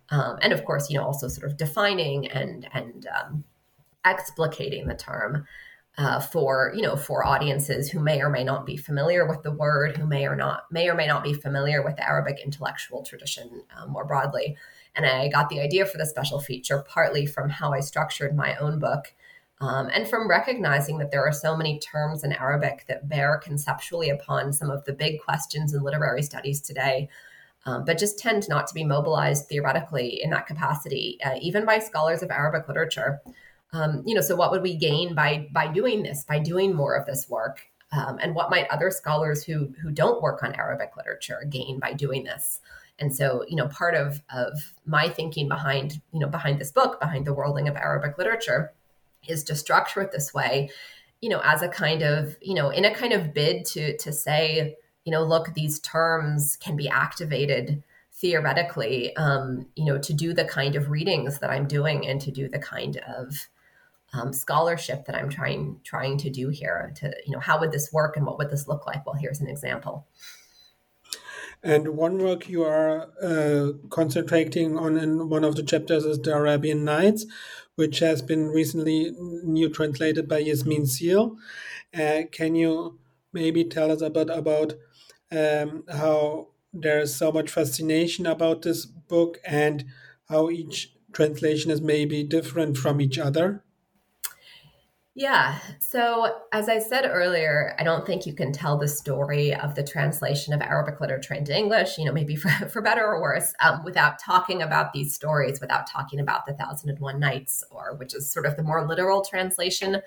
Um, 0.08 0.38
and 0.40 0.52
of 0.52 0.64
course, 0.64 0.88
you 0.90 0.98
know, 0.98 1.04
also 1.04 1.28
sort 1.28 1.50
of 1.50 1.58
defining 1.58 2.26
and, 2.28 2.66
and 2.72 3.06
um, 3.06 3.44
explicating 4.04 4.88
the 4.88 4.94
term 4.94 5.46
uh, 5.96 6.18
for 6.18 6.72
you 6.74 6.82
know 6.82 6.96
for 6.96 7.24
audiences 7.24 7.88
who 7.88 8.00
may 8.00 8.20
or 8.20 8.28
may 8.28 8.42
not 8.42 8.66
be 8.66 8.76
familiar 8.76 9.28
with 9.28 9.44
the 9.44 9.52
word, 9.52 9.96
who 9.96 10.06
may 10.06 10.26
or 10.26 10.34
not 10.34 10.64
may 10.72 10.88
or 10.88 10.94
may 10.94 11.06
not 11.06 11.22
be 11.22 11.32
familiar 11.32 11.84
with 11.84 11.94
the 11.94 12.04
Arabic 12.04 12.40
intellectual 12.44 13.04
tradition 13.04 13.62
uh, 13.76 13.86
more 13.86 14.04
broadly. 14.04 14.56
And 14.96 15.06
I 15.06 15.28
got 15.28 15.48
the 15.50 15.60
idea 15.60 15.86
for 15.86 15.98
the 15.98 16.06
special 16.06 16.40
feature 16.40 16.84
partly 16.88 17.26
from 17.26 17.48
how 17.48 17.72
I 17.72 17.78
structured 17.80 18.34
my 18.36 18.56
own 18.56 18.80
book. 18.80 19.14
Um, 19.64 19.88
and 19.94 20.06
from 20.06 20.28
recognizing 20.28 20.98
that 20.98 21.10
there 21.10 21.26
are 21.26 21.32
so 21.32 21.56
many 21.56 21.78
terms 21.78 22.22
in 22.22 22.34
Arabic 22.34 22.84
that 22.86 23.08
bear 23.08 23.38
conceptually 23.38 24.10
upon 24.10 24.52
some 24.52 24.70
of 24.70 24.84
the 24.84 24.92
big 24.92 25.22
questions 25.22 25.72
in 25.72 25.82
literary 25.82 26.22
studies 26.22 26.60
today, 26.60 27.08
um, 27.64 27.86
but 27.86 27.96
just 27.96 28.18
tend 28.18 28.46
not 28.46 28.66
to 28.66 28.74
be 28.74 28.84
mobilized 28.84 29.48
theoretically 29.48 30.22
in 30.22 30.28
that 30.30 30.46
capacity, 30.46 31.18
uh, 31.24 31.36
even 31.40 31.64
by 31.64 31.78
scholars 31.78 32.22
of 32.22 32.30
Arabic 32.30 32.68
literature. 32.68 33.22
Um, 33.72 34.02
you 34.04 34.14
know, 34.14 34.20
so 34.20 34.36
what 34.36 34.50
would 34.50 34.60
we 34.60 34.76
gain 34.76 35.14
by 35.14 35.48
by 35.50 35.68
doing 35.68 36.02
this, 36.02 36.24
by 36.24 36.40
doing 36.40 36.74
more 36.74 36.94
of 36.94 37.06
this 37.06 37.26
work? 37.30 37.62
Um, 37.90 38.18
and 38.20 38.34
what 38.34 38.50
might 38.50 38.68
other 38.68 38.90
scholars 38.90 39.44
who 39.44 39.72
who 39.80 39.90
don't 39.90 40.20
work 40.20 40.42
on 40.42 40.54
Arabic 40.54 40.90
literature 40.94 41.42
gain 41.48 41.78
by 41.80 41.94
doing 41.94 42.24
this? 42.24 42.60
And 42.98 43.14
so, 43.16 43.44
you 43.48 43.56
know, 43.56 43.68
part 43.68 43.94
of 43.94 44.20
of 44.28 44.74
my 44.84 45.08
thinking 45.08 45.48
behind 45.48 46.02
you 46.12 46.20
know 46.20 46.28
behind 46.28 46.60
this 46.60 46.70
book, 46.70 47.00
behind 47.00 47.24
the 47.26 47.32
worlding 47.32 47.66
of 47.66 47.76
Arabic 47.76 48.18
literature, 48.18 48.74
is 49.28 49.44
to 49.44 49.56
structure 49.56 50.00
it 50.00 50.12
this 50.12 50.32
way, 50.34 50.70
you 51.20 51.28
know, 51.28 51.40
as 51.44 51.62
a 51.62 51.68
kind 51.68 52.02
of 52.02 52.36
you 52.40 52.54
know 52.54 52.70
in 52.70 52.84
a 52.84 52.94
kind 52.94 53.12
of 53.12 53.34
bid 53.34 53.64
to 53.66 53.96
to 53.98 54.12
say, 54.12 54.76
you 55.04 55.12
know, 55.12 55.22
look, 55.22 55.54
these 55.54 55.80
terms 55.80 56.56
can 56.56 56.76
be 56.76 56.88
activated 56.88 57.82
theoretically, 58.12 59.14
um, 59.16 59.66
you 59.74 59.84
know, 59.84 59.98
to 59.98 60.12
do 60.12 60.32
the 60.32 60.44
kind 60.44 60.76
of 60.76 60.88
readings 60.88 61.40
that 61.40 61.50
I'm 61.50 61.66
doing 61.66 62.06
and 62.06 62.20
to 62.20 62.30
do 62.30 62.48
the 62.48 62.58
kind 62.58 62.96
of 63.08 63.48
um, 64.14 64.32
scholarship 64.32 65.06
that 65.06 65.16
I'm 65.16 65.28
trying 65.28 65.80
trying 65.84 66.18
to 66.18 66.30
do 66.30 66.48
here. 66.48 66.92
To 66.96 67.12
you 67.26 67.32
know, 67.32 67.40
how 67.40 67.58
would 67.60 67.72
this 67.72 67.92
work 67.92 68.16
and 68.16 68.24
what 68.24 68.38
would 68.38 68.50
this 68.50 68.68
look 68.68 68.86
like? 68.86 69.04
Well, 69.04 69.16
here's 69.16 69.40
an 69.40 69.48
example. 69.48 70.06
And 71.62 71.96
one 71.96 72.18
work 72.18 72.48
you 72.48 72.62
are 72.62 73.08
uh, 73.22 73.72
concentrating 73.88 74.78
on 74.78 74.98
in 74.98 75.30
one 75.30 75.44
of 75.44 75.56
the 75.56 75.62
chapters 75.62 76.04
is 76.04 76.18
the 76.18 76.34
Arabian 76.34 76.84
Nights, 76.84 77.24
which 77.76 77.98
has 78.00 78.22
been 78.22 78.48
recently 78.48 79.12
new 79.18 79.68
translated 79.68 80.28
by 80.28 80.38
Yasmine 80.38 80.86
Seale. 80.86 81.36
Uh, 81.94 82.22
can 82.32 82.54
you 82.54 83.00
maybe 83.32 83.64
tell 83.64 83.90
us 83.90 84.02
a 84.02 84.10
bit 84.10 84.30
about 84.30 84.74
um, 85.32 85.84
how 85.90 86.48
there 86.72 87.00
is 87.00 87.16
so 87.16 87.32
much 87.32 87.50
fascination 87.50 88.26
about 88.26 88.62
this 88.62 88.86
book 88.86 89.40
and 89.44 89.84
how 90.28 90.50
each 90.50 90.94
translation 91.12 91.70
is 91.72 91.80
maybe 91.80 92.24
different 92.24 92.76
from 92.76 93.00
each 93.00 93.18
other? 93.18 93.63
Yeah. 95.16 95.60
So, 95.78 96.40
as 96.52 96.68
I 96.68 96.80
said 96.80 97.06
earlier, 97.06 97.76
I 97.78 97.84
don't 97.84 98.04
think 98.04 98.26
you 98.26 98.34
can 98.34 98.50
tell 98.50 98.76
the 98.76 98.88
story 98.88 99.54
of 99.54 99.76
the 99.76 99.84
translation 99.84 100.52
of 100.52 100.60
Arabic 100.60 101.00
literature 101.00 101.34
into 101.34 101.56
English, 101.56 101.98
you 101.98 102.04
know, 102.04 102.12
maybe 102.12 102.34
for, 102.36 102.48
for 102.68 102.82
better 102.82 103.06
or 103.06 103.22
worse, 103.22 103.54
um, 103.60 103.84
without 103.84 104.18
talking 104.18 104.60
about 104.60 104.92
these 104.92 105.14
stories, 105.14 105.60
without 105.60 105.86
talking 105.88 106.18
about 106.18 106.46
the 106.46 106.54
Thousand 106.54 106.90
and 106.90 106.98
One 106.98 107.20
Nights, 107.20 107.62
or 107.70 107.94
which 107.94 108.12
is 108.12 108.30
sort 108.30 108.44
of 108.44 108.56
the 108.56 108.64
more 108.64 108.84
literal 108.86 109.24
translation 109.24 110.02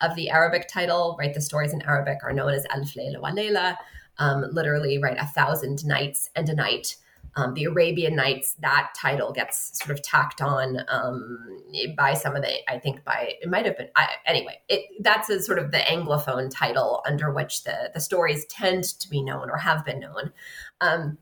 of 0.00 0.14
the 0.14 0.30
Arabic 0.30 0.68
title, 0.68 1.16
right? 1.18 1.34
The 1.34 1.40
stories 1.40 1.72
in 1.72 1.82
Arabic 1.82 2.18
are 2.22 2.32
known 2.32 2.52
as 2.52 2.64
Alf 2.70 2.94
Layla 2.94 3.20
wa 3.20 3.30
Layla, 3.30 3.76
um, 4.18 4.44
literally, 4.52 4.98
right? 4.98 5.16
A 5.18 5.26
thousand 5.26 5.84
nights 5.84 6.30
and 6.36 6.48
a 6.48 6.54
night. 6.54 6.96
Um, 7.34 7.54
the 7.54 7.64
Arabian 7.64 8.14
Nights, 8.14 8.54
that 8.60 8.92
title 8.94 9.32
gets 9.32 9.78
sort 9.78 9.96
of 9.96 10.02
tacked 10.02 10.42
on 10.42 10.80
um, 10.88 11.62
by 11.96 12.12
some 12.12 12.36
of 12.36 12.42
the, 12.42 12.70
I 12.70 12.78
think 12.78 13.04
by, 13.04 13.34
it 13.40 13.48
might 13.48 13.64
have 13.64 13.78
been, 13.78 13.88
I, 13.96 14.08
anyway, 14.26 14.60
it, 14.68 14.82
that's 15.00 15.30
a 15.30 15.40
sort 15.40 15.58
of 15.58 15.70
the 15.70 15.78
Anglophone 15.78 16.50
title 16.52 17.02
under 17.06 17.32
which 17.32 17.64
the, 17.64 17.90
the 17.94 18.00
stories 18.00 18.44
tend 18.46 18.84
to 18.84 19.08
be 19.08 19.22
known 19.22 19.48
or 19.48 19.56
have 19.56 19.82
been 19.84 20.00
known. 20.00 20.32
Um, 20.82 21.16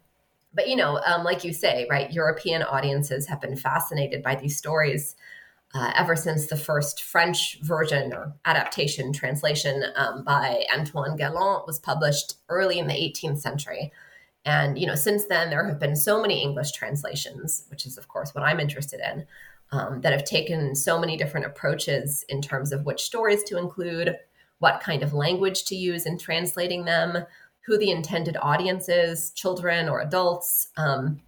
but, 0.52 0.68
you 0.68 0.74
know, 0.74 1.00
um, 1.06 1.22
like 1.22 1.44
you 1.44 1.52
say, 1.52 1.86
right, 1.88 2.12
European 2.12 2.64
audiences 2.64 3.28
have 3.28 3.40
been 3.40 3.56
fascinated 3.56 4.20
by 4.20 4.34
these 4.34 4.56
stories 4.56 5.14
uh, 5.74 5.92
ever 5.94 6.16
since 6.16 6.48
the 6.48 6.56
first 6.56 7.02
French 7.02 7.60
version 7.62 8.12
or 8.12 8.34
adaptation 8.44 9.12
translation 9.12 9.84
um, 9.94 10.24
by 10.24 10.64
Antoine 10.74 11.16
Galland 11.16 11.62
was 11.66 11.78
published 11.78 12.34
early 12.48 12.78
in 12.78 12.88
the 12.88 12.94
18th 12.94 13.38
century. 13.38 13.92
And 14.44 14.78
you 14.78 14.86
know, 14.86 14.94
since 14.94 15.26
then 15.26 15.50
there 15.50 15.66
have 15.66 15.78
been 15.78 15.96
so 15.96 16.20
many 16.20 16.42
English 16.42 16.72
translations, 16.72 17.64
which 17.68 17.86
is 17.86 17.98
of 17.98 18.08
course 18.08 18.34
what 18.34 18.44
I'm 18.44 18.60
interested 18.60 19.00
in, 19.00 19.26
um, 19.72 20.00
that 20.00 20.12
have 20.12 20.24
taken 20.24 20.74
so 20.74 20.98
many 20.98 21.16
different 21.16 21.46
approaches 21.46 22.24
in 22.28 22.40
terms 22.42 22.72
of 22.72 22.84
which 22.84 23.02
stories 23.02 23.44
to 23.44 23.58
include, 23.58 24.16
what 24.58 24.80
kind 24.80 25.02
of 25.02 25.14
language 25.14 25.64
to 25.64 25.74
use 25.74 26.06
in 26.06 26.18
translating 26.18 26.84
them, 26.84 27.24
who 27.62 27.78
the 27.78 27.90
intended 27.90 28.36
audience 28.40 28.88
is, 28.88 29.30
children 29.32 29.88
or 29.88 30.00
adults. 30.00 30.68
Um, 30.76 31.20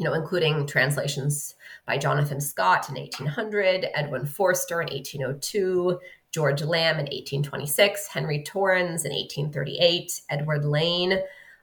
you 0.00 0.06
know, 0.06 0.14
including 0.14 0.66
translations 0.66 1.54
by 1.84 1.98
Jonathan 1.98 2.40
Scott 2.40 2.88
in 2.88 2.94
1800, 2.94 3.86
Edwin 3.94 4.24
Forster 4.24 4.80
in 4.80 4.88
1802, 4.88 6.00
George 6.32 6.62
Lamb 6.62 6.94
in 6.94 7.04
1826, 7.04 8.06
Henry 8.06 8.42
Torrens 8.42 9.04
in 9.04 9.12
1838, 9.12 10.22
Edward 10.30 10.64
Lane 10.64 11.18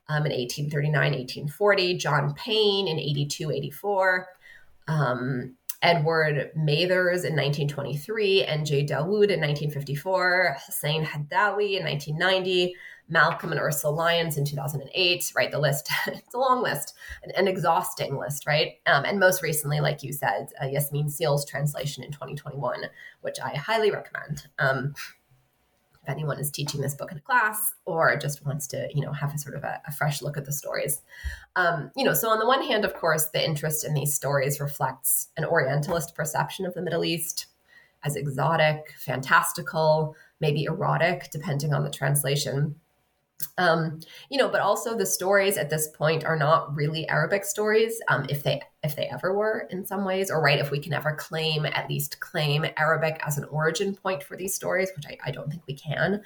um, 0.10 0.26
in 0.26 0.32
1839, 0.32 0.94
1840, 0.94 1.98
John 1.98 2.34
Payne 2.34 2.88
in 2.88 3.00
82, 3.00 3.52
84, 3.52 4.28
um, 4.88 5.56
Edward 5.82 6.52
Mathers 6.56 7.24
in 7.24 7.36
1923, 7.36 8.44
and 8.46 8.62
N.J. 8.62 8.88
Dawood 8.88 9.30
in 9.30 9.42
1954, 9.42 10.58
Husain 10.66 11.04
Haddawy 11.04 11.78
in 11.78 11.86
1990, 11.86 12.74
Malcolm 13.10 13.52
and 13.52 13.62
Ursula 13.62 13.94
Lyons 13.94 14.38
in 14.38 14.46
2008, 14.46 15.32
right? 15.36 15.52
The 15.52 15.60
list, 15.60 15.90
it's 16.08 16.34
a 16.34 16.38
long 16.38 16.62
list, 16.62 16.96
an, 17.24 17.32
an 17.38 17.48
exhausting 17.48 18.18
list, 18.18 18.46
right? 18.48 18.74
Um, 18.86 19.06
and 19.06 19.20
most 19.20 19.42
recently, 19.42 19.80
like 19.80 20.04
you 20.04 20.12
said, 20.14 20.52
uh, 20.62 20.66
Yasmine 20.66 21.10
Seale's 21.10 21.46
translation 21.46 22.04
in 22.04 22.12
2021, 22.12 22.86
which 23.22 23.38
I 23.44 23.56
highly 23.56 23.92
recommend. 23.92 24.48
Um, 24.60 24.94
if 26.08 26.12
anyone 26.12 26.40
is 26.40 26.50
teaching 26.50 26.80
this 26.80 26.96
book 26.96 27.12
in 27.12 27.18
a 27.18 27.22
class 27.22 27.74
or 27.86 28.16
just 28.18 28.46
wants 28.46 28.68
to 28.68 28.88
you 28.94 29.02
know 29.02 29.12
have 29.12 29.34
a 29.34 29.38
sort 29.38 29.56
of 29.56 29.64
a, 29.64 29.82
a 29.88 29.92
fresh 29.92 30.22
look 30.22 30.38
at 30.38 30.46
the 30.46 30.54
stories. 30.54 31.02
Um, 31.56 31.92
you 31.96 32.04
know 32.04 32.14
so 32.14 32.30
on 32.30 32.40
the 32.40 32.48
one 32.48 32.64
hand 32.64 32.86
of 32.86 32.94
course 32.94 33.28
the 33.28 33.44
interest 33.44 33.86
in 33.86 33.94
these 33.94 34.14
stories 34.14 34.60
reflects 34.60 35.28
an 35.38 35.46
orientalist 35.46 36.16
perception 36.16 36.66
of 36.66 36.74
the 36.74 36.82
middle 36.82 37.04
east 37.04 37.48
as 38.04 38.16
exotic 38.16 38.94
fantastical 38.98 40.16
maybe 40.40 40.66
erotic 40.66 41.30
depending 41.32 41.74
on 41.74 41.84
the 41.84 41.90
translation 41.90 42.76
um, 43.58 44.00
you 44.30 44.38
know 44.38 44.50
but 44.50 44.62
also 44.62 44.98
the 44.98 45.06
stories 45.06 45.58
at 45.58 45.70
this 45.70 45.88
point 45.90 46.26
are 46.26 46.38
not 46.38 46.74
really 46.76 47.08
arabic 47.10 47.46
stories 47.46 48.00
um, 48.08 48.26
if 48.30 48.44
they 48.44 48.62
if 48.84 48.96
they 48.96 49.08
ever 49.08 49.36
were 49.36 49.68
in 49.70 49.86
some 49.86 50.06
ways 50.06 50.32
or 50.32 50.42
right 50.42 50.60
if 50.60 50.72
we 50.72 50.80
can 50.80 50.94
ever 50.94 51.14
claim 51.16 51.66
at 51.66 51.90
least 51.90 52.20
claim 52.20 52.66
arabic 52.78 53.20
as 53.26 53.38
an 53.38 53.46
origin 53.46 53.96
point 53.96 54.24
for 54.24 54.36
these 54.36 54.56
stories 54.56 54.90
which 54.96 55.06
i, 55.08 55.18
I 55.26 55.32
don't 55.32 55.50
think 55.50 55.64
we 55.68 55.76
can. 55.76 56.22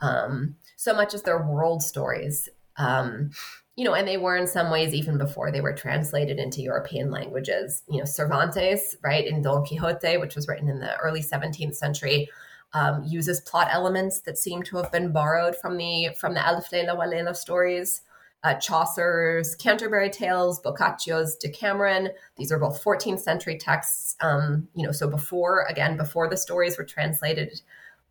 Um, 0.00 0.56
so 0.76 0.92
much 0.92 1.14
as 1.14 1.22
they're 1.22 1.46
world 1.46 1.82
stories 1.82 2.48
um, 2.76 3.30
you 3.76 3.84
know 3.84 3.94
and 3.94 4.06
they 4.06 4.16
were 4.16 4.36
in 4.36 4.46
some 4.46 4.70
ways 4.70 4.92
even 4.92 5.18
before 5.18 5.50
they 5.50 5.60
were 5.60 5.72
translated 5.72 6.38
into 6.38 6.62
european 6.62 7.10
languages. 7.10 7.82
You 7.88 7.98
know 7.98 8.04
cervantes 8.04 8.96
right 9.02 9.26
in 9.26 9.42
don 9.42 9.64
quixote 9.64 10.16
which 10.16 10.34
was 10.34 10.48
written 10.48 10.68
in 10.68 10.80
the 10.80 10.96
early 10.96 11.22
17th 11.22 11.74
century 11.74 12.28
um, 12.74 13.04
uses 13.04 13.40
plot 13.40 13.68
elements 13.70 14.20
that 14.20 14.36
seem 14.36 14.62
to 14.64 14.76
have 14.76 14.90
been 14.90 15.12
borrowed 15.12 15.56
from 15.56 15.76
the 15.76 16.10
from 16.18 16.34
the 16.34 16.44
Alf 16.44 16.70
Layla 16.70 16.96
wa 16.96 17.32
stories. 17.32 18.02
Uh, 18.42 18.54
Chaucer's 18.54 19.54
Canterbury 19.54 20.10
Tales, 20.10 20.60
Boccaccio's 20.60 21.34
Decameron. 21.36 22.10
These 22.36 22.52
are 22.52 22.58
both 22.58 22.84
14th 22.84 23.20
century 23.20 23.56
texts. 23.56 24.16
Um, 24.20 24.68
you 24.74 24.84
know, 24.84 24.92
so 24.92 25.08
before 25.08 25.64
again 25.68 25.96
before 25.96 26.28
the 26.28 26.36
stories 26.36 26.76
were 26.76 26.84
translated, 26.84 27.62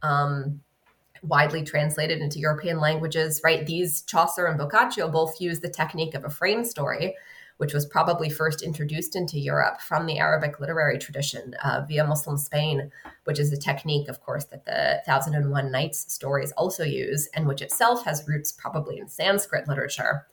um, 0.01 0.61
widely 1.21 1.63
translated 1.63 2.19
into 2.19 2.39
European 2.39 2.79
languages. 2.79 3.41
Right, 3.43 3.65
these 3.65 4.01
Chaucer 4.03 4.47
and 4.47 4.57
Boccaccio 4.57 5.09
both 5.09 5.39
use 5.39 5.59
the 5.59 5.69
technique 5.69 6.15
of 6.15 6.23
a 6.23 6.29
frame 6.29 6.63
story, 6.63 7.15
which 7.63 7.73
was 7.73 7.85
probably 7.85 8.29
first 8.29 8.61
introduced 8.61 9.15
into 9.15 9.39
Europe 9.39 9.79
from 9.79 10.05
the 10.05 10.19
Arabic 10.19 10.59
literary 10.59 10.99
tradition 10.99 11.55
uh, 11.63 11.81
via 11.87 12.03
Muslim 12.03 12.35
Spain, 12.35 12.91
which 13.23 13.39
is 13.39 13.53
a 13.53 13.57
technique, 13.57 14.09
of 14.09 14.19
course, 14.19 14.43
that 14.43 14.65
the 14.65 15.01
Thousand 15.05 15.33
and 15.33 15.49
One 15.49 15.71
Nights 15.71 16.13
stories 16.13 16.51
also 16.57 16.83
use, 16.83 17.29
and 17.33 17.47
which 17.47 17.61
itself 17.61 18.03
has 18.03 18.27
roots 18.27 18.51
probably 18.51 18.97
in 18.97 19.07
Sanskrit 19.07 19.65
literature. 19.65 20.27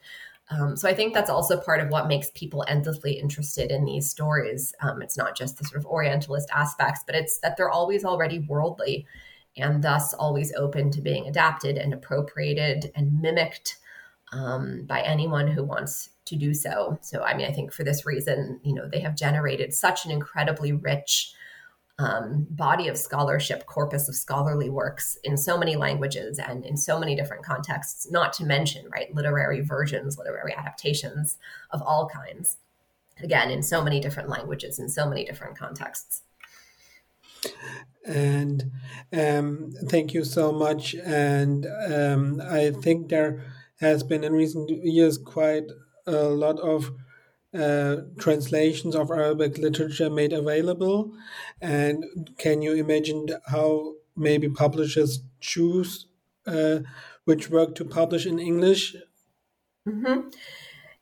Um, 0.50 0.76
so 0.76 0.88
I 0.88 0.92
think 0.92 1.14
that's 1.14 1.30
also 1.30 1.60
part 1.60 1.78
of 1.78 1.90
what 1.90 2.08
makes 2.08 2.32
people 2.34 2.64
endlessly 2.66 3.12
interested 3.12 3.70
in 3.70 3.84
these 3.84 4.10
stories. 4.10 4.74
Um, 4.80 5.00
it's 5.00 5.16
not 5.16 5.36
just 5.36 5.56
the 5.56 5.64
sort 5.64 5.78
of 5.78 5.86
Orientalist 5.86 6.50
aspects, 6.52 7.04
but 7.06 7.14
it's 7.14 7.38
that 7.38 7.56
they're 7.56 7.70
always 7.70 8.04
already 8.04 8.40
worldly 8.40 9.06
and 9.56 9.84
thus 9.84 10.14
always 10.14 10.52
open 10.54 10.90
to 10.90 11.00
being 11.00 11.28
adapted 11.28 11.78
and 11.78 11.94
appropriated 11.94 12.90
and 12.96 13.20
mimicked 13.22 13.78
um, 14.32 14.84
by 14.86 15.00
anyone 15.02 15.46
who 15.46 15.62
wants 15.62 16.10
to 16.26 16.36
do 16.36 16.54
so. 16.54 16.98
So, 17.00 17.22
I 17.22 17.36
mean, 17.36 17.46
I 17.46 17.52
think 17.52 17.72
for 17.72 17.84
this 17.84 18.06
reason, 18.06 18.60
you 18.62 18.74
know, 18.74 18.88
they 18.88 19.00
have 19.00 19.16
generated 19.16 19.72
such 19.74 20.04
an 20.04 20.10
incredibly 20.10 20.72
rich 20.72 21.34
um, 21.98 22.46
body 22.50 22.88
of 22.88 22.96
scholarship, 22.96 23.66
corpus 23.66 24.08
of 24.08 24.14
scholarly 24.14 24.70
works 24.70 25.18
in 25.22 25.36
so 25.36 25.58
many 25.58 25.76
languages 25.76 26.38
and 26.38 26.64
in 26.64 26.76
so 26.76 26.98
many 26.98 27.14
different 27.14 27.44
contexts, 27.44 28.10
not 28.10 28.32
to 28.34 28.44
mention, 28.44 28.88
right, 28.90 29.14
literary 29.14 29.60
versions, 29.60 30.16
literary 30.16 30.54
adaptations 30.54 31.36
of 31.70 31.82
all 31.82 32.08
kinds. 32.08 32.56
Again, 33.22 33.50
in 33.50 33.62
so 33.62 33.84
many 33.84 34.00
different 34.00 34.30
languages, 34.30 34.78
in 34.78 34.88
so 34.88 35.06
many 35.06 35.26
different 35.26 35.58
contexts. 35.58 36.22
And 38.06 38.70
um, 39.12 39.72
thank 39.88 40.14
you 40.14 40.24
so 40.24 40.52
much. 40.52 40.94
And 40.94 41.66
um, 41.66 42.40
I 42.40 42.70
think 42.70 43.10
there 43.10 43.44
has 43.80 44.02
been 44.02 44.24
in 44.24 44.32
recent 44.32 44.70
years 44.70 45.18
quite 45.18 45.64
a 46.06 46.28
lot 46.28 46.58
of 46.60 46.92
uh, 47.52 47.96
translations 48.18 48.94
of 48.94 49.10
Arabic 49.10 49.58
literature 49.58 50.10
made 50.10 50.32
available. 50.32 51.12
And 51.60 52.04
can 52.38 52.62
you 52.62 52.74
imagine 52.74 53.28
how 53.46 53.94
maybe 54.16 54.48
publishers 54.48 55.22
choose 55.40 56.06
uh, 56.46 56.80
which 57.24 57.50
work 57.50 57.74
to 57.76 57.84
publish 57.84 58.26
in 58.26 58.38
English? 58.38 58.94
Mm-hmm. 59.88 60.28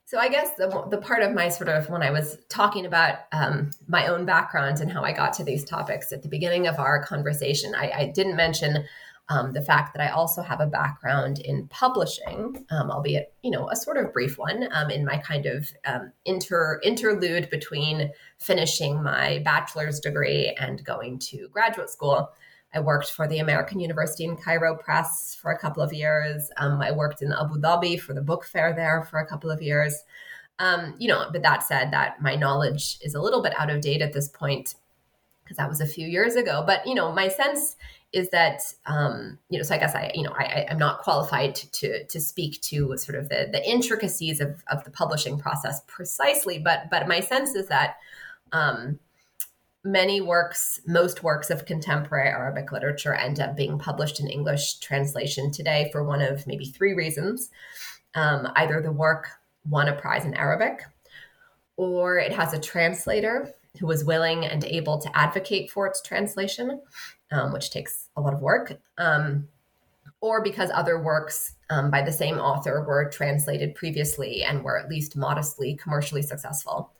So 0.07 0.19
I 0.19 0.31
guess 0.31 0.55
the, 0.57 0.87
the 0.91 0.97
part 0.97 1.23
of 1.23 1.35
my 1.35 1.51
sort 1.51 1.69
of 1.69 1.91
when 1.91 2.03
I 2.03 2.11
was 2.11 2.39
talking 2.49 2.87
about 2.87 3.19
um, 3.31 3.73
my 3.87 4.07
own 4.07 4.25
background 4.25 4.81
and 4.81 4.91
how 4.91 5.03
I 5.03 5.13
got 5.13 5.35
to 5.35 5.45
these 5.45 5.67
topics 5.67 6.13
at 6.13 6.23
the 6.23 6.31
beginning 6.31 6.67
of 6.67 6.79
our 6.79 7.05
conversation, 7.05 7.75
I, 7.75 7.91
I 7.91 8.07
didn't 8.07 8.37
mention 8.37 8.87
um, 9.31 9.53
the 9.53 9.63
fact 9.63 9.95
that 9.95 10.03
I 10.03 10.11
also 10.11 10.43
have 10.43 10.61
a 10.61 10.67
background 10.67 11.39
in 11.41 11.69
publishing, 11.69 12.65
um, 12.71 12.91
albeit 12.91 13.35
you 13.43 13.51
know 13.51 13.69
a 13.71 13.77
sort 13.77 13.99
of 13.99 14.13
brief 14.13 14.39
one, 14.39 14.69
um, 14.73 14.91
in 14.91 15.05
my 15.05 15.19
kind 15.19 15.47
of 15.47 15.71
um, 15.85 16.13
inter 16.25 16.81
interlude 16.83 17.51
between 17.51 18.11
finishing 18.39 19.03
my 19.03 19.41
bachelor's 19.45 20.01
degree 20.01 20.57
and 20.59 20.85
going 20.85 21.19
to 21.21 21.49
graduate 21.49 21.91
school. 21.91 22.31
I 22.75 22.81
worked 22.81 23.11
for 23.11 23.27
the 23.27 23.39
American 23.39 23.81
University 23.81 24.25
in 24.25 24.37
Cairo 24.37 24.77
Press 24.77 25.37
for 25.41 25.51
a 25.51 25.59
couple 25.59 25.83
of 25.83 25.93
years. 25.93 26.51
Um, 26.59 26.81
I 26.83 26.93
worked 26.93 27.23
in 27.23 27.33
Abu 27.33 27.59
Dhabi 27.61 27.99
for 27.99 28.13
the 28.13 28.21
book 28.21 28.45
fair 28.45 28.75
there 28.75 29.05
for 29.05 29.19
a 29.19 29.27
couple 29.27 29.51
of 29.51 29.63
years. 29.63 29.95
Um, 30.59 30.95
you 30.99 31.09
know, 31.09 31.29
but 31.33 31.43
that 31.43 31.63
said, 31.63 31.93
that 31.93 32.21
my 32.21 32.35
knowledge 32.35 32.99
is 33.01 33.15
a 33.15 33.21
little 33.21 33.43
bit 33.43 33.59
out 33.59 33.71
of 33.71 33.81
date 33.81 34.03
at 34.03 34.13
this 34.13 34.29
point 34.29 34.75
because 35.45 35.57
that 35.57 35.69
was 35.69 35.81
a 35.81 35.87
few 35.87 36.07
years 36.07 36.37
ago. 36.37 36.63
But 36.67 36.87
you 36.87 36.95
know, 36.95 37.11
my 37.13 37.29
sense 37.29 37.77
is 38.13 38.31
that 38.31 38.63
um, 38.87 39.39
you 39.51 39.59
know, 39.59 39.63
so 39.63 39.75
I 39.75 39.79
guess 39.79 39.95
I, 39.95 40.11
you 40.15 40.23
know, 40.23 40.33
I, 40.33 40.67
I'm 40.71 40.79
not 40.79 41.01
qualified 41.01 41.55
to 41.55 42.05
to 42.05 42.21
speak 42.21 42.61
to 42.63 42.97
sort 42.97 43.19
of 43.19 43.29
the 43.29 43.49
the 43.51 43.69
intricacies 43.69 44.41
of 44.41 44.63
of 44.69 44.85
the 44.85 44.91
publishing 44.91 45.39
process 45.39 45.83
precisely, 45.87 46.59
but 46.59 46.91
but 46.91 47.09
my 47.09 47.21
sense 47.21 47.55
is 47.55 47.69
that 47.69 47.97
um, 48.53 48.99
many 49.85 50.21
works, 50.21 50.81
most 50.87 51.23
works 51.23 51.51
of 51.51 51.67
contemporary 51.67 52.29
Arabic 52.29 52.73
literature 52.73 53.15
end 53.15 53.41
up 53.41 53.57
being 53.57 53.79
published 53.79 54.21
in 54.21 54.29
English 54.29 54.79
translation 54.79 55.51
today 55.51 55.89
for 55.93 56.05
one 56.05 56.23
of 56.23 56.47
maybe 56.47 56.65
three 56.65 56.95
reasons. 56.95 57.51
Um, 58.15 58.49
either 58.57 58.81
the 58.81 58.93
work 58.93 59.29
won 59.69 59.89
a 59.89 59.95
prize 59.95 60.25
in 60.25 60.35
Arabic, 60.35 60.83
or 61.77 62.19
it 62.19 62.33
has 62.33 62.53
a 62.53 62.61
translator 62.61 63.53
who 63.79 63.87
was 63.87 64.05
willing 64.05 64.45
and 64.45 64.65
able 64.65 64.99
to 64.99 65.17
advocate 65.17 65.71
for 65.71 65.87
its 65.87 66.03
translation, 66.03 66.81
um, 67.31 67.53
which 67.53 67.71
takes 67.71 68.09
a 68.17 68.21
lot 68.21 68.35
of 68.35 68.41
work, 68.41 68.79
um, 68.99 69.49
or 70.21 70.43
because 70.43 70.71
other 70.73 71.01
works 71.01 71.55
um, 71.71 71.91
by 71.91 72.03
the 72.03 72.13
same 72.13 72.39
author 72.39 72.83
were 72.83 73.11
translated 73.11 73.75
previously 73.75 74.43
and 74.43 74.65
were 74.65 74.79
at 74.79 74.89
least 74.89 75.17
modestly 75.17 75.75
commercially 75.77 76.23
successful. 76.23 76.93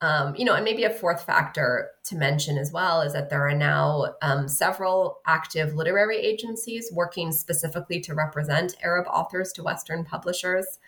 Um, 0.00 0.36
you 0.36 0.44
know, 0.44 0.54
and 0.54 0.64
maybe 0.64 0.84
a 0.84 0.90
fourth 0.90 1.24
factor 1.24 1.90
to 2.04 2.14
mention 2.14 2.56
as 2.56 2.70
well 2.70 3.00
is 3.00 3.14
that 3.14 3.30
there 3.30 3.48
are 3.48 3.54
now 3.54 4.14
um, 4.22 4.46
several 4.46 5.18
active 5.26 5.74
literary 5.74 6.18
agencies 6.18 6.88
working 6.92 7.32
specifically 7.32 8.00
to 8.02 8.14
represent 8.14 8.76
Arab 8.84 9.06
authors 9.08 9.52
to 9.54 9.64
Western 9.64 10.04
publishers. 10.04 10.78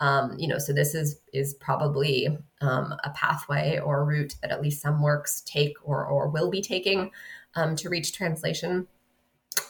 Um, 0.00 0.34
you 0.38 0.48
know, 0.48 0.58
so 0.58 0.72
this 0.72 0.94
is 0.94 1.20
is 1.32 1.54
probably 1.54 2.26
um, 2.62 2.94
a 3.04 3.10
pathway 3.10 3.78
or 3.78 4.00
a 4.00 4.04
route 4.04 4.34
that 4.40 4.50
at 4.50 4.62
least 4.62 4.80
some 4.80 5.02
works 5.02 5.42
take 5.42 5.76
or 5.82 6.04
or 6.06 6.28
will 6.28 6.50
be 6.50 6.62
taking 6.62 7.10
um, 7.56 7.76
to 7.76 7.88
reach 7.88 8.12
translation. 8.12 8.86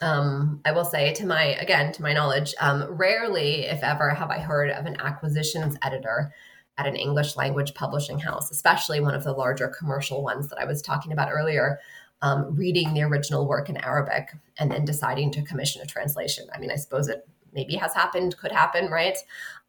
Um, 0.00 0.60
I 0.64 0.72
will 0.72 0.84
say, 0.84 1.12
to 1.14 1.26
my 1.26 1.42
again, 1.56 1.92
to 1.92 2.02
my 2.02 2.12
knowledge, 2.12 2.54
rarely, 2.88 3.66
if 3.66 3.82
ever, 3.82 4.10
have 4.10 4.30
I 4.30 4.38
heard 4.38 4.70
of 4.70 4.86
an 4.86 4.96
acquisitions 5.00 5.76
editor 5.82 6.32
at 6.76 6.86
an 6.86 6.96
English 6.96 7.36
language 7.36 7.74
publishing 7.74 8.18
house, 8.18 8.50
especially 8.50 9.00
one 9.00 9.14
of 9.14 9.24
the 9.24 9.32
larger 9.32 9.68
commercial 9.68 10.22
ones 10.22 10.48
that 10.48 10.58
I 10.58 10.64
was 10.64 10.82
talking 10.82 11.12
about 11.12 11.30
earlier, 11.30 11.78
um, 12.22 12.54
reading 12.56 12.94
the 12.94 13.02
original 13.02 13.46
work 13.46 13.68
in 13.68 13.76
Arabic 13.76 14.34
and 14.58 14.70
then 14.70 14.84
deciding 14.84 15.30
to 15.32 15.42
commission 15.42 15.82
a 15.82 15.86
translation. 15.86 16.46
I 16.54 16.58
mean, 16.58 16.70
I 16.70 16.76
suppose 16.76 17.08
it 17.08 17.28
maybe 17.52 17.76
has 17.76 17.94
happened, 17.94 18.36
could 18.38 18.52
happen, 18.52 18.90
right? 18.90 19.16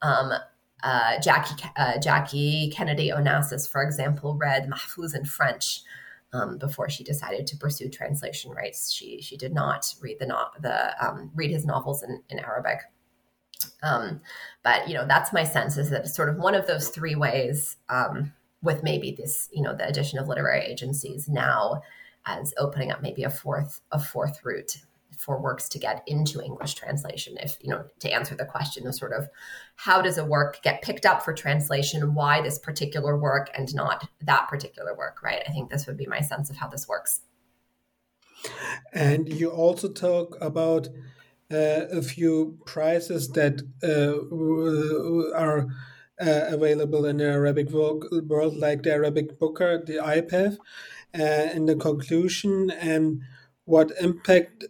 Um, 0.02 0.32
uh, 0.82 1.20
Jackie 1.20 1.62
uh, 1.76 1.98
Jackie 1.98 2.70
Kennedy 2.74 3.10
Onassis, 3.10 3.70
for 3.70 3.82
example, 3.82 4.36
read 4.36 4.68
Mahfouz 4.68 5.14
in 5.14 5.24
French 5.24 5.82
um, 6.36 6.58
before 6.58 6.88
she 6.90 7.04
decided 7.04 7.46
to 7.46 7.56
pursue 7.56 7.88
translation 7.88 8.52
rights. 8.52 8.92
She 8.92 9.20
she 9.22 9.36
did 9.36 9.54
not 9.54 9.94
read 10.00 10.18
the 10.18 10.26
no- 10.26 10.48
the 10.60 11.04
um, 11.04 11.30
read 11.34 11.50
his 11.50 11.64
novels 11.64 12.02
in, 12.02 12.22
in 12.28 12.38
Arabic. 12.38 12.80
Um, 13.82 14.20
but 14.62 14.88
you 14.88 14.94
know, 14.94 15.06
that's 15.06 15.32
my 15.32 15.44
sense 15.44 15.76
is 15.76 15.90
that 15.90 16.02
it's 16.02 16.14
sort 16.14 16.28
of 16.28 16.36
one 16.36 16.54
of 16.54 16.66
those 16.66 16.88
three 16.88 17.14
ways. 17.14 17.76
Um, 17.88 18.32
with 18.62 18.82
maybe 18.82 19.12
this, 19.12 19.48
you 19.52 19.62
know, 19.62 19.74
the 19.74 19.86
addition 19.86 20.18
of 20.18 20.28
literary 20.28 20.64
agencies 20.64 21.28
now 21.28 21.82
as 22.26 22.52
opening 22.58 22.90
up 22.90 23.00
maybe 23.02 23.22
a 23.22 23.30
fourth 23.30 23.80
a 23.92 23.98
fourth 23.98 24.44
route 24.44 24.78
for 25.16 25.40
works 25.40 25.68
to 25.70 25.78
get 25.78 26.02
into 26.06 26.42
English 26.42 26.74
translation. 26.74 27.36
If 27.40 27.56
you 27.60 27.70
know, 27.70 27.84
to 28.00 28.10
answer 28.10 28.34
the 28.34 28.44
question 28.44 28.86
of 28.86 28.94
sort 28.94 29.12
of 29.12 29.28
how 29.76 30.02
does 30.02 30.18
a 30.18 30.24
work 30.24 30.62
get 30.62 30.82
picked 30.82 31.06
up 31.06 31.22
for 31.22 31.32
translation? 31.32 32.14
Why 32.14 32.40
this 32.42 32.58
particular 32.58 33.16
work 33.18 33.50
and 33.54 33.74
not 33.74 34.08
that 34.22 34.48
particular 34.48 34.94
work? 34.94 35.22
Right. 35.22 35.42
I 35.46 35.52
think 35.52 35.70
this 35.70 35.86
would 35.86 35.96
be 35.96 36.06
my 36.06 36.20
sense 36.20 36.50
of 36.50 36.56
how 36.56 36.68
this 36.68 36.88
works. 36.88 37.20
And 38.92 39.32
you 39.32 39.50
also 39.50 39.88
talk 39.88 40.36
about 40.40 40.88
uh, 41.50 41.86
a 41.92 42.02
few 42.02 42.58
prizes 42.66 43.28
that 43.30 43.62
uh, 43.82 45.36
are 45.36 45.66
uh, 46.20 46.54
available 46.54 47.04
in 47.04 47.18
the 47.18 47.24
Arabic 47.24 47.70
world, 47.70 48.56
like 48.56 48.82
the 48.82 48.92
Arabic 48.92 49.38
Booker, 49.38 49.82
the 49.84 49.94
IPAF. 49.94 50.56
in 51.14 51.66
the 51.66 51.76
conclusion, 51.76 52.70
and 52.70 53.22
what 53.64 53.92
impact 54.00 54.64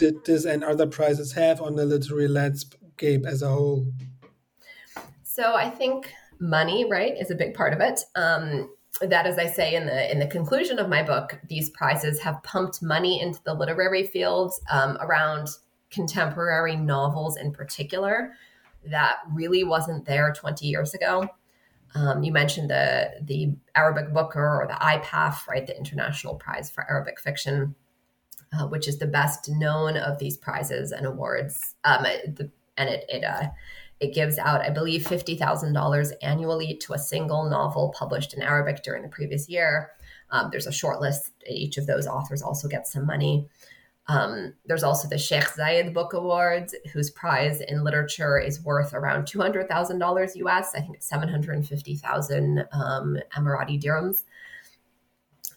did 0.00 0.24
this 0.24 0.46
and 0.46 0.64
other 0.64 0.86
prizes 0.86 1.32
have 1.32 1.60
on 1.60 1.76
the 1.76 1.84
literary 1.84 2.26
landscape 2.26 3.24
as 3.26 3.42
a 3.42 3.48
whole? 3.48 3.86
So 5.22 5.54
I 5.54 5.70
think 5.70 6.12
money, 6.40 6.90
right, 6.90 7.14
is 7.16 7.30
a 7.30 7.34
big 7.34 7.54
part 7.54 7.74
of 7.74 7.80
it. 7.80 8.00
Um, 8.16 8.74
that, 9.02 9.26
as 9.26 9.38
I 9.38 9.46
say 9.46 9.74
in 9.74 9.86
the 9.86 10.10
in 10.10 10.18
the 10.18 10.26
conclusion 10.26 10.78
of 10.78 10.88
my 10.88 11.02
book, 11.02 11.38
these 11.48 11.70
prizes 11.70 12.18
have 12.20 12.42
pumped 12.42 12.82
money 12.82 13.20
into 13.20 13.40
the 13.44 13.54
literary 13.54 14.06
fields 14.06 14.60
um, 14.70 14.96
around 15.00 15.48
contemporary 15.90 16.76
novels 16.76 17.36
in 17.36 17.52
particular 17.52 18.32
that 18.84 19.16
really 19.32 19.64
wasn't 19.64 20.06
there 20.06 20.32
20 20.32 20.66
years 20.66 20.94
ago. 20.94 21.28
Um, 21.94 22.22
you 22.22 22.32
mentioned 22.32 22.70
the 22.70 23.10
the 23.22 23.54
Arabic 23.74 24.12
Booker 24.14 24.62
or 24.62 24.66
the 24.66 24.74
IPAF, 24.74 25.46
right, 25.46 25.66
the 25.66 25.76
International 25.76 26.34
Prize 26.36 26.70
for 26.70 26.88
Arabic 26.88 27.20
Fiction, 27.20 27.74
uh, 28.52 28.66
which 28.66 28.88
is 28.88 28.98
the 28.98 29.06
best 29.06 29.48
known 29.48 29.96
of 29.96 30.18
these 30.18 30.36
prizes 30.36 30.92
and 30.92 31.06
awards. 31.06 31.74
Um, 31.84 32.02
the, 32.02 32.50
and 32.76 32.88
it 32.88 33.04
it 33.08 33.24
uh, 33.24 33.48
it 34.00 34.14
gives 34.14 34.38
out, 34.38 34.62
I 34.62 34.70
believe, 34.70 35.06
fifty 35.06 35.36
thousand 35.36 35.72
dollars 35.72 36.10
annually 36.22 36.76
to 36.82 36.94
a 36.94 36.98
single 36.98 37.48
novel 37.48 37.94
published 37.96 38.34
in 38.34 38.42
Arabic 38.42 38.82
during 38.82 39.02
the 39.02 39.08
previous 39.08 39.48
year. 39.48 39.90
Um, 40.30 40.48
there's 40.50 40.66
a 40.66 40.72
short 40.72 41.00
list. 41.00 41.30
Each 41.48 41.76
of 41.76 41.86
those 41.86 42.06
authors 42.06 42.42
also 42.42 42.68
gets 42.68 42.92
some 42.92 43.06
money. 43.06 43.48
Um, 44.10 44.54
there's 44.66 44.82
also 44.82 45.06
the 45.06 45.18
Sheikh 45.18 45.44
Zayed 45.44 45.94
Book 45.94 46.14
Awards, 46.14 46.74
whose 46.92 47.10
prize 47.10 47.60
in 47.60 47.84
literature 47.84 48.40
is 48.40 48.60
worth 48.64 48.92
around 48.92 49.24
$200,000 49.24 50.36
US. 50.36 50.74
I 50.74 50.80
think 50.80 50.96
it's 50.96 51.06
750,000 51.06 52.64
um, 52.72 53.18
Emirati 53.36 53.80
dirhams. 53.80 54.24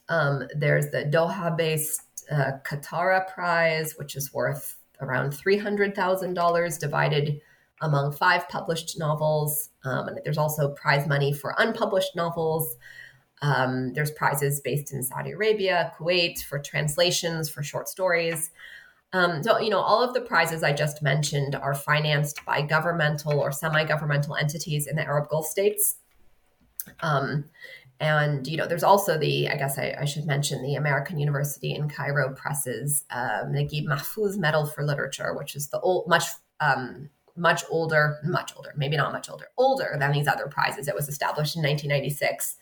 Um, 0.08 0.44
there's 0.56 0.90
the 0.90 1.06
Doha 1.06 1.58
based 1.58 2.02
uh, 2.32 2.54
Katara 2.66 3.28
Prize, 3.34 3.94
which 3.98 4.16
is 4.16 4.34
worth 4.34 4.78
around 5.02 5.32
$300,000 5.32 6.80
divided 6.80 7.42
among 7.82 8.14
five 8.14 8.48
published 8.48 8.98
novels. 8.98 9.70
Um, 9.84 10.08
and 10.08 10.20
there's 10.24 10.38
also 10.38 10.70
prize 10.70 11.08
money 11.08 11.34
for 11.34 11.56
unpublished 11.58 12.16
novels. 12.16 12.78
Um, 13.42 13.94
there's 13.94 14.12
prizes 14.12 14.62
based 14.62 14.94
in 14.94 15.04
Saudi 15.04 15.32
Arabia, 15.32 15.92
Kuwait 15.98 16.42
for 16.44 16.60
translations 16.60 17.50
for 17.50 17.62
short 17.62 17.90
stories. 17.90 18.52
Um, 19.12 19.44
so, 19.44 19.60
you 19.60 19.70
know, 19.70 19.82
all 19.82 20.02
of 20.02 20.14
the 20.14 20.22
prizes 20.22 20.64
I 20.64 20.74
just 20.74 21.04
mentioned 21.04 21.56
are 21.56 21.76
financed 21.76 22.44
by 22.46 22.62
governmental 22.62 23.40
or 23.40 23.52
semi 23.52 23.84
governmental 23.84 24.36
entities 24.36 24.88
in 24.88 24.96
the 24.96 25.04
Arab 25.04 25.30
Gulf 25.30 25.46
states. 25.46 25.98
Um, 27.02 27.46
and, 28.00 28.46
you 28.48 28.58
know, 28.58 28.68
there's 28.68 28.84
also 28.84 29.18
the, 29.18 29.48
I 29.48 29.56
guess 29.56 29.78
I, 29.78 29.96
I, 30.00 30.06
should 30.06 30.26
mention 30.26 30.62
the 30.62 30.76
American 30.76 31.20
University 31.20 31.74
in 31.74 31.90
Cairo 31.90 32.34
presses 32.34 33.06
um, 33.12 33.54
Naguib 33.54 33.86
Mahfouz 33.86 34.38
Medal 34.38 34.66
for 34.66 34.84
Literature, 34.84 35.34
which 35.34 35.56
is 35.56 35.70
the 35.70 35.80
old, 35.80 36.08
much, 36.08 36.26
um, 36.60 37.10
much 37.38 37.64
older, 37.70 38.20
much 38.24 38.54
older, 38.58 38.74
maybe 38.76 38.98
not 38.98 39.14
much 39.14 39.30
older, 39.30 39.46
older 39.58 39.96
than 40.00 40.12
these 40.12 40.28
other 40.28 40.48
prizes. 40.48 40.88
It 40.88 40.96
was 40.96 41.08
established 41.08 41.56
in 41.56 41.62
1996 41.62 42.58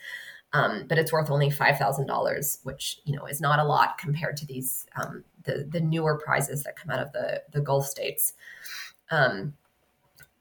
um, 0.53 0.85
but 0.87 0.97
it's 0.97 1.13
worth 1.13 1.31
only 1.31 1.49
five 1.49 1.77
thousand 1.77 2.07
dollars, 2.07 2.59
which 2.63 2.99
you 3.05 3.15
know 3.15 3.25
is 3.25 3.39
not 3.39 3.59
a 3.59 3.63
lot 3.63 3.97
compared 3.97 4.35
to 4.37 4.45
these 4.45 4.85
um, 5.01 5.23
the 5.43 5.65
the 5.69 5.79
newer 5.79 6.17
prizes 6.17 6.63
that 6.63 6.75
come 6.75 6.91
out 6.91 6.99
of 6.99 7.11
the 7.13 7.41
the 7.51 7.61
Gulf 7.61 7.87
states. 7.87 8.33
Um, 9.09 9.53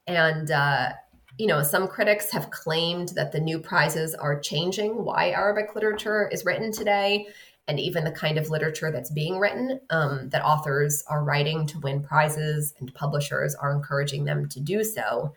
and 0.07 0.51
uh, 0.51 0.93
you 1.37 1.47
know, 1.47 1.63
some 1.63 1.87
critics 1.87 2.31
have 2.31 2.51
claimed 2.51 3.09
that 3.09 3.31
the 3.31 3.39
new 3.39 3.59
prizes 3.59 4.13
are 4.15 4.39
changing 4.39 5.03
why 5.03 5.31
Arabic 5.31 5.75
literature 5.75 6.29
is 6.31 6.45
written 6.45 6.71
today, 6.71 7.27
and 7.67 7.79
even 7.79 8.03
the 8.03 8.11
kind 8.11 8.37
of 8.37 8.49
literature 8.49 8.91
that's 8.91 9.11
being 9.11 9.39
written. 9.39 9.79
Um, 9.89 10.29
that 10.29 10.43
authors 10.43 11.03
are 11.07 11.23
writing 11.23 11.65
to 11.67 11.79
win 11.79 12.03
prizes, 12.03 12.73
and 12.79 12.93
publishers 12.93 13.55
are 13.55 13.73
encouraging 13.73 14.25
them 14.25 14.47
to 14.49 14.59
do 14.59 14.83
so 14.83 15.33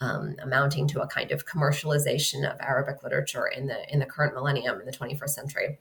um, 0.00 0.36
amounting 0.42 0.86
to 0.88 1.00
a 1.00 1.06
kind 1.06 1.32
of 1.32 1.46
commercialization 1.46 2.48
of 2.48 2.60
Arabic 2.60 3.02
literature 3.02 3.46
in 3.46 3.66
the 3.66 3.92
in 3.92 3.98
the 3.98 4.06
current 4.06 4.34
millennium 4.34 4.80
in 4.80 4.86
the 4.86 4.92
21st 4.92 5.30
century. 5.30 5.78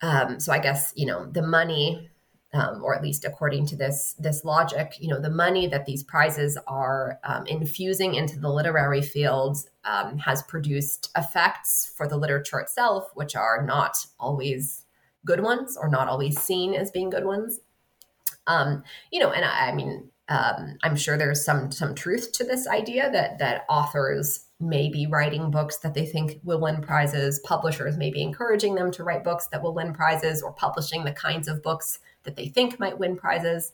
Um, 0.00 0.40
so 0.40 0.52
I 0.52 0.58
guess 0.58 0.92
you 0.96 1.06
know 1.06 1.26
the 1.26 1.42
money, 1.42 2.10
um, 2.54 2.82
or 2.84 2.94
at 2.94 3.02
least 3.02 3.24
according 3.24 3.66
to 3.66 3.76
this 3.76 4.14
this 4.18 4.44
logic, 4.44 4.94
you 4.98 5.08
know 5.08 5.20
the 5.20 5.30
money 5.30 5.66
that 5.66 5.86
these 5.86 6.02
prizes 6.02 6.58
are 6.66 7.18
um, 7.24 7.46
infusing 7.46 8.14
into 8.14 8.38
the 8.38 8.50
literary 8.50 9.02
field 9.02 9.58
um, 9.84 10.18
has 10.18 10.42
produced 10.42 11.10
effects 11.16 11.92
for 11.96 12.06
the 12.06 12.16
literature 12.16 12.60
itself, 12.60 13.10
which 13.14 13.34
are 13.34 13.64
not 13.64 14.06
always 14.20 14.84
good 15.24 15.40
ones 15.40 15.76
or 15.80 15.88
not 15.88 16.08
always 16.08 16.40
seen 16.40 16.74
as 16.74 16.90
being 16.90 17.10
good 17.10 17.24
ones. 17.24 17.60
Um, 18.46 18.82
you 19.10 19.20
know, 19.20 19.30
and 19.30 19.44
I, 19.44 19.68
I 19.68 19.72
mean, 19.72 20.10
um, 20.28 20.78
I'm 20.82 20.96
sure 20.96 21.16
there's 21.16 21.44
some 21.44 21.70
some 21.72 21.94
truth 21.94 22.32
to 22.32 22.44
this 22.44 22.66
idea 22.66 23.10
that 23.12 23.38
that 23.38 23.64
authors 23.68 24.46
may 24.62 24.88
be 24.88 25.06
writing 25.06 25.50
books 25.50 25.78
that 25.78 25.94
they 25.94 26.06
think 26.06 26.40
will 26.44 26.60
win 26.60 26.80
prizes. 26.80 27.40
Publishers 27.40 27.96
may 27.96 28.10
be 28.10 28.22
encouraging 28.22 28.74
them 28.74 28.90
to 28.92 29.04
write 29.04 29.24
books 29.24 29.48
that 29.48 29.62
will 29.62 29.74
win 29.74 29.92
prizes, 29.92 30.42
or 30.42 30.52
publishing 30.52 31.04
the 31.04 31.12
kinds 31.12 31.48
of 31.48 31.62
books 31.62 31.98
that 32.22 32.36
they 32.36 32.48
think 32.48 32.78
might 32.78 32.98
win 32.98 33.16
prizes. 33.16 33.72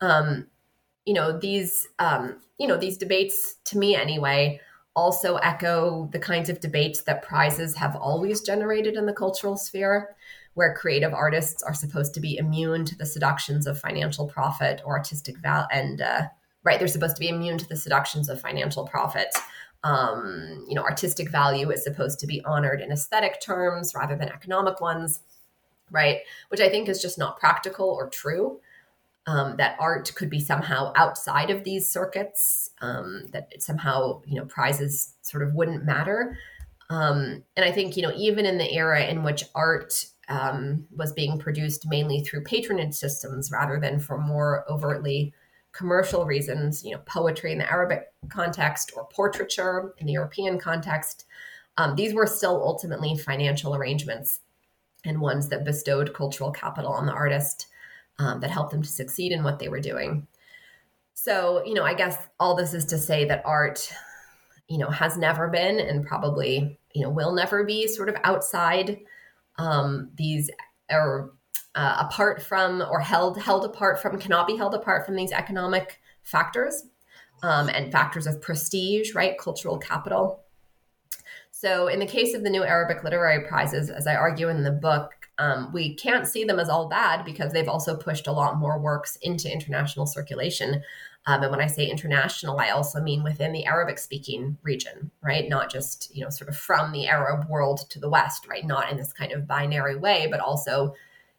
Um, 0.00 0.46
you 1.04 1.14
know 1.14 1.38
these 1.38 1.88
um, 1.98 2.40
you 2.58 2.66
know 2.66 2.76
these 2.76 2.98
debates, 2.98 3.56
to 3.64 3.78
me 3.78 3.94
anyway, 3.94 4.60
also 4.96 5.36
echo 5.36 6.08
the 6.10 6.18
kinds 6.18 6.48
of 6.48 6.60
debates 6.60 7.02
that 7.02 7.22
prizes 7.22 7.76
have 7.76 7.94
always 7.94 8.40
generated 8.40 8.96
in 8.96 9.06
the 9.06 9.12
cultural 9.12 9.56
sphere 9.56 10.16
where 10.54 10.74
creative 10.74 11.12
artists 11.12 11.62
are 11.62 11.74
supposed 11.74 12.14
to 12.14 12.20
be 12.20 12.38
immune 12.38 12.86
to 12.86 12.96
the 12.96 13.04
seductions 13.04 13.66
of 13.66 13.78
financial 13.78 14.26
profit 14.26 14.80
or 14.86 14.96
artistic 14.96 15.36
value 15.38 15.66
and 15.70 16.00
uh, 16.00 16.22
right 16.64 16.78
they're 16.78 16.88
supposed 16.88 17.14
to 17.14 17.20
be 17.20 17.28
immune 17.28 17.58
to 17.58 17.68
the 17.68 17.76
seductions 17.76 18.28
of 18.28 18.40
financial 18.40 18.86
profit 18.86 19.28
um, 19.86 20.64
you 20.68 20.74
know 20.74 20.82
artistic 20.82 21.30
value 21.30 21.70
is 21.70 21.84
supposed 21.84 22.18
to 22.20 22.26
be 22.26 22.44
honored 22.44 22.80
in 22.80 22.90
aesthetic 22.90 23.40
terms 23.40 23.94
rather 23.94 24.16
than 24.16 24.28
economic 24.28 24.80
ones 24.80 25.20
right? 25.90 26.18
Which 26.48 26.60
i 26.60 26.68
think 26.68 26.88
is 26.88 27.00
just 27.00 27.18
not 27.18 27.38
practical 27.38 27.88
or 27.88 28.08
true 28.08 28.60
um, 29.26 29.56
that 29.56 29.76
art 29.80 30.12
could 30.14 30.30
be 30.30 30.38
somehow 30.38 30.92
outside 30.94 31.50
of 31.50 31.64
these 31.64 31.90
circuits 31.90 32.70
um, 32.80 33.24
that 33.32 33.50
somehow 33.58 34.22
you 34.26 34.36
know 34.36 34.46
prizes 34.46 35.14
sort 35.22 35.42
of 35.42 35.54
wouldn't 35.54 35.84
matter. 35.84 36.38
Um, 36.88 37.42
and 37.56 37.64
i 37.64 37.72
think 37.72 37.96
you 37.96 38.02
know 38.02 38.12
even 38.16 38.46
in 38.46 38.58
the 38.58 38.72
era 38.72 39.04
in 39.04 39.24
which 39.24 39.44
art 39.54 40.06
um, 40.28 40.86
was 40.94 41.12
being 41.12 41.38
produced 41.38 41.86
mainly 41.88 42.20
through 42.20 42.42
patronage 42.44 42.94
systems 42.94 43.50
rather 43.50 43.78
than 43.80 43.98
for 43.98 44.18
more 44.18 44.64
overtly 44.68 45.32
commercial 45.76 46.24
reasons, 46.24 46.84
you 46.84 46.92
know, 46.92 47.02
poetry 47.06 47.52
in 47.52 47.58
the 47.58 47.70
Arabic 47.70 48.06
context 48.28 48.92
or 48.96 49.06
portraiture 49.08 49.94
in 49.98 50.06
the 50.06 50.12
European 50.12 50.58
context. 50.58 51.26
Um, 51.76 51.94
these 51.94 52.14
were 52.14 52.26
still 52.26 52.62
ultimately 52.62 53.16
financial 53.16 53.74
arrangements 53.74 54.40
and 55.04 55.20
ones 55.20 55.48
that 55.48 55.64
bestowed 55.64 56.14
cultural 56.14 56.50
capital 56.50 56.92
on 56.92 57.06
the 57.06 57.12
artist 57.12 57.66
um, 58.18 58.40
that 58.40 58.50
helped 58.50 58.72
them 58.72 58.82
to 58.82 58.88
succeed 58.88 59.32
in 59.32 59.44
what 59.44 59.58
they 59.58 59.68
were 59.68 59.80
doing. 59.80 60.26
So, 61.12 61.62
you 61.64 61.74
know, 61.74 61.84
I 61.84 61.94
guess 61.94 62.16
all 62.40 62.54
this 62.54 62.72
is 62.72 62.86
to 62.86 62.98
say 62.98 63.26
that 63.26 63.42
art, 63.44 63.92
you 64.68 64.78
know, 64.78 64.88
has 64.88 65.18
never 65.18 65.48
been 65.48 65.78
and 65.78 66.06
probably, 66.06 66.78
you 66.94 67.02
know, 67.02 67.10
will 67.10 67.32
never 67.32 67.64
be 67.64 67.86
sort 67.86 68.08
of 68.08 68.16
outside 68.24 68.98
um, 69.58 70.10
these 70.16 70.50
are 70.90 71.30
uh, 71.76 71.96
apart 72.00 72.42
from 72.42 72.82
or 72.90 73.00
held 73.00 73.38
held 73.38 73.64
apart 73.64 74.00
from 74.00 74.18
cannot 74.18 74.46
be 74.46 74.56
held 74.56 74.74
apart 74.74 75.06
from 75.06 75.14
these 75.14 75.30
economic 75.30 76.00
factors 76.22 76.84
um, 77.42 77.68
and 77.68 77.92
factors 77.92 78.26
of 78.26 78.40
prestige, 78.40 79.14
right? 79.14 79.38
Cultural 79.38 79.78
capital. 79.78 80.42
So, 81.50 81.88
in 81.88 82.00
the 82.00 82.06
case 82.06 82.34
of 82.34 82.42
the 82.42 82.50
new 82.50 82.64
Arabic 82.64 83.04
literary 83.04 83.46
prizes, 83.46 83.90
as 83.90 84.06
I 84.06 84.14
argue 84.14 84.48
in 84.48 84.62
the 84.62 84.72
book, 84.72 85.12
um, 85.38 85.70
we 85.72 85.94
can't 85.94 86.26
see 86.26 86.44
them 86.44 86.58
as 86.58 86.68
all 86.68 86.88
bad 86.88 87.24
because 87.24 87.52
they've 87.52 87.68
also 87.68 87.96
pushed 87.96 88.26
a 88.26 88.32
lot 88.32 88.58
more 88.58 88.78
works 88.78 89.16
into 89.22 89.52
international 89.52 90.06
circulation. 90.06 90.82
Um, 91.26 91.42
and 91.42 91.50
when 91.50 91.60
I 91.60 91.66
say 91.66 91.86
international, 91.86 92.58
I 92.58 92.70
also 92.70 93.00
mean 93.00 93.22
within 93.22 93.52
the 93.52 93.66
Arabic 93.66 93.98
speaking 93.98 94.56
region, 94.62 95.10
right? 95.22 95.48
Not 95.48 95.70
just, 95.70 96.14
you 96.14 96.22
know, 96.22 96.30
sort 96.30 96.48
of 96.48 96.56
from 96.56 96.92
the 96.92 97.06
Arab 97.06 97.48
world 97.48 97.88
to 97.90 97.98
the 97.98 98.08
West, 98.08 98.46
right? 98.48 98.64
Not 98.64 98.90
in 98.90 98.96
this 98.96 99.12
kind 99.12 99.32
of 99.32 99.46
binary 99.46 99.96
way, 99.96 100.28
but 100.30 100.40
also, 100.40 100.94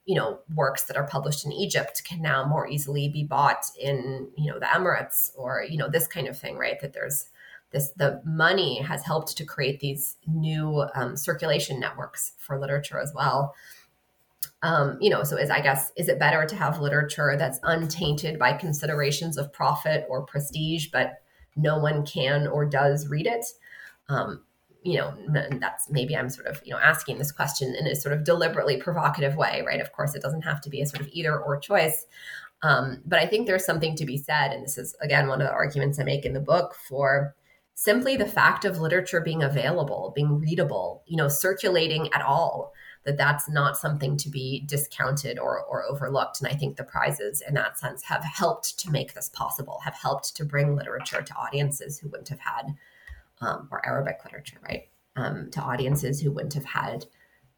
you 0.08 0.16
know, 0.16 0.40
works 0.56 0.86
that 0.86 0.98
are 0.98 1.06
published 1.06 1.46
in 1.46 1.52
Egypt 1.52 2.02
can 2.04 2.22
now 2.22 2.44
more 2.44 2.68
easily 2.68 3.08
be 3.08 3.24
bought 3.24 3.66
in, 3.80 4.30
you 4.36 4.52
know, 4.52 4.58
the 4.58 4.66
Emirates 4.66 5.30
or, 5.36 5.64
you 5.70 5.78
know, 5.78 5.90
this 5.90 6.08
kind 6.08 6.28
of 6.28 6.40
thing, 6.40 6.58
right? 6.58 6.80
That 6.82 6.94
there's 6.94 7.30
this, 7.72 7.92
the 7.92 8.22
money 8.26 8.82
has 8.82 9.04
helped 9.04 9.38
to 9.38 9.46
create 9.46 9.80
these 9.80 10.16
new 10.26 10.86
um, 10.96 11.16
circulation 11.16 11.80
networks 11.80 12.32
for 12.40 12.60
literature 12.60 13.00
as 13.00 13.14
well 13.14 13.54
um, 14.64 14.98
you 15.00 15.10
know, 15.10 15.24
so 15.24 15.38
is 15.38 15.50
I 15.50 15.62
guess 15.62 15.92
is 15.96 16.10
it 16.10 16.20
better 16.20 16.46
to 16.46 16.56
have 16.56 16.80
literature 16.80 17.36
that's 17.38 17.60
untainted 17.64 18.40
by 18.40 18.54
considerations 18.54 19.38
of 19.38 19.54
profit 19.54 20.06
or 20.10 20.26
prestige, 20.26 20.88
but 20.88 21.22
no 21.56 21.78
one 21.78 22.06
can 22.06 22.48
or 22.48 22.66
does 22.66 23.08
read 23.08 23.28
it? 23.28 23.46
Um, 24.10 24.44
you 24.88 24.98
know, 24.98 25.14
that's 25.60 25.90
maybe 25.90 26.16
I'm 26.16 26.30
sort 26.30 26.48
of 26.48 26.62
you 26.64 26.72
know 26.72 26.80
asking 26.80 27.18
this 27.18 27.32
question 27.32 27.76
in 27.76 27.88
a 27.88 27.96
sort 27.96 28.16
of 28.16 28.24
deliberately 28.24 28.78
provocative 28.78 29.36
way, 29.36 29.62
right? 29.68 29.82
Of 29.82 29.92
course, 29.92 30.16
it 30.16 30.22
doesn't 30.22 30.44
have 30.44 30.62
to 30.62 30.70
be 30.70 30.82
a 30.82 30.86
sort 30.86 31.02
of 31.02 31.10
either 31.12 31.38
or 31.38 31.60
choice, 31.60 32.06
um, 32.62 33.02
but 33.06 33.20
I 33.20 33.28
think 33.28 33.48
there's 33.48 33.66
something 33.66 33.98
to 33.98 34.06
be 34.06 34.18
said, 34.18 34.54
and 34.54 34.64
this 34.64 34.78
is 34.78 34.96
again 35.02 35.28
one 35.28 35.42
of 35.42 35.48
the 35.48 35.54
arguments 35.54 36.00
I 36.00 36.04
make 36.04 36.26
in 36.26 36.32
the 36.32 36.40
book 36.40 36.74
for 36.74 37.36
simply 37.76 38.16
the 38.16 38.26
fact 38.26 38.64
of 38.64 38.80
literature 38.80 39.20
being 39.20 39.44
available, 39.44 40.14
being 40.16 40.40
readable, 40.40 41.04
you 41.06 41.18
know, 41.18 41.28
circulating 41.28 42.12
at 42.14 42.22
all 42.22 42.72
that 43.04 43.18
that's 43.18 43.50
not 43.50 43.78
something 43.78 44.18
to 44.18 44.30
be 44.30 44.64
discounted 44.68 45.38
or, 45.38 45.64
or 45.66 45.84
overlooked. 45.84 46.42
And 46.42 46.50
I 46.50 46.56
think 46.56 46.76
the 46.76 46.84
prizes 46.84 47.44
in 47.48 47.54
that 47.54 47.78
sense 47.78 48.04
have 48.04 48.24
helped 48.24 48.80
to 48.80 48.90
make 48.90 49.14
this 49.14 49.30
possible, 49.30 49.80
have 49.84 49.94
helped 49.94 50.36
to 50.38 50.46
bring 50.46 50.76
literature 50.76 51.22
to 51.22 51.36
audiences 51.36 52.00
who 52.00 52.10
wouldn't 52.10 52.30
have 52.30 52.40
had, 52.40 52.74
um, 53.42 53.68
or 53.72 53.86
Arabic 53.86 54.18
literature, 54.24 54.58
right? 54.64 54.90
Um, 55.16 55.50
to 55.52 55.62
audiences 55.62 56.22
who 56.22 56.32
wouldn't 56.32 56.54
have 56.54 56.66
had 56.66 57.06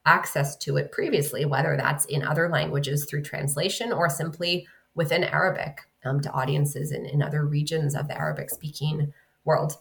access 0.05 0.55
to 0.57 0.77
it 0.77 0.91
previously, 0.91 1.45
whether 1.45 1.75
that's 1.75 2.05
in 2.05 2.23
other 2.23 2.49
languages 2.49 3.05
through 3.05 3.23
translation 3.23 3.91
or 3.91 4.09
simply 4.09 4.65
within 4.95 5.23
Arabic 5.23 5.81
um, 6.05 6.21
to 6.21 6.31
audiences 6.31 6.91
in, 6.91 7.05
in 7.05 7.21
other 7.21 7.45
regions 7.45 7.95
of 7.95 8.07
the 8.07 8.17
Arabic 8.17 8.49
speaking 8.49 9.13
world. 9.43 9.73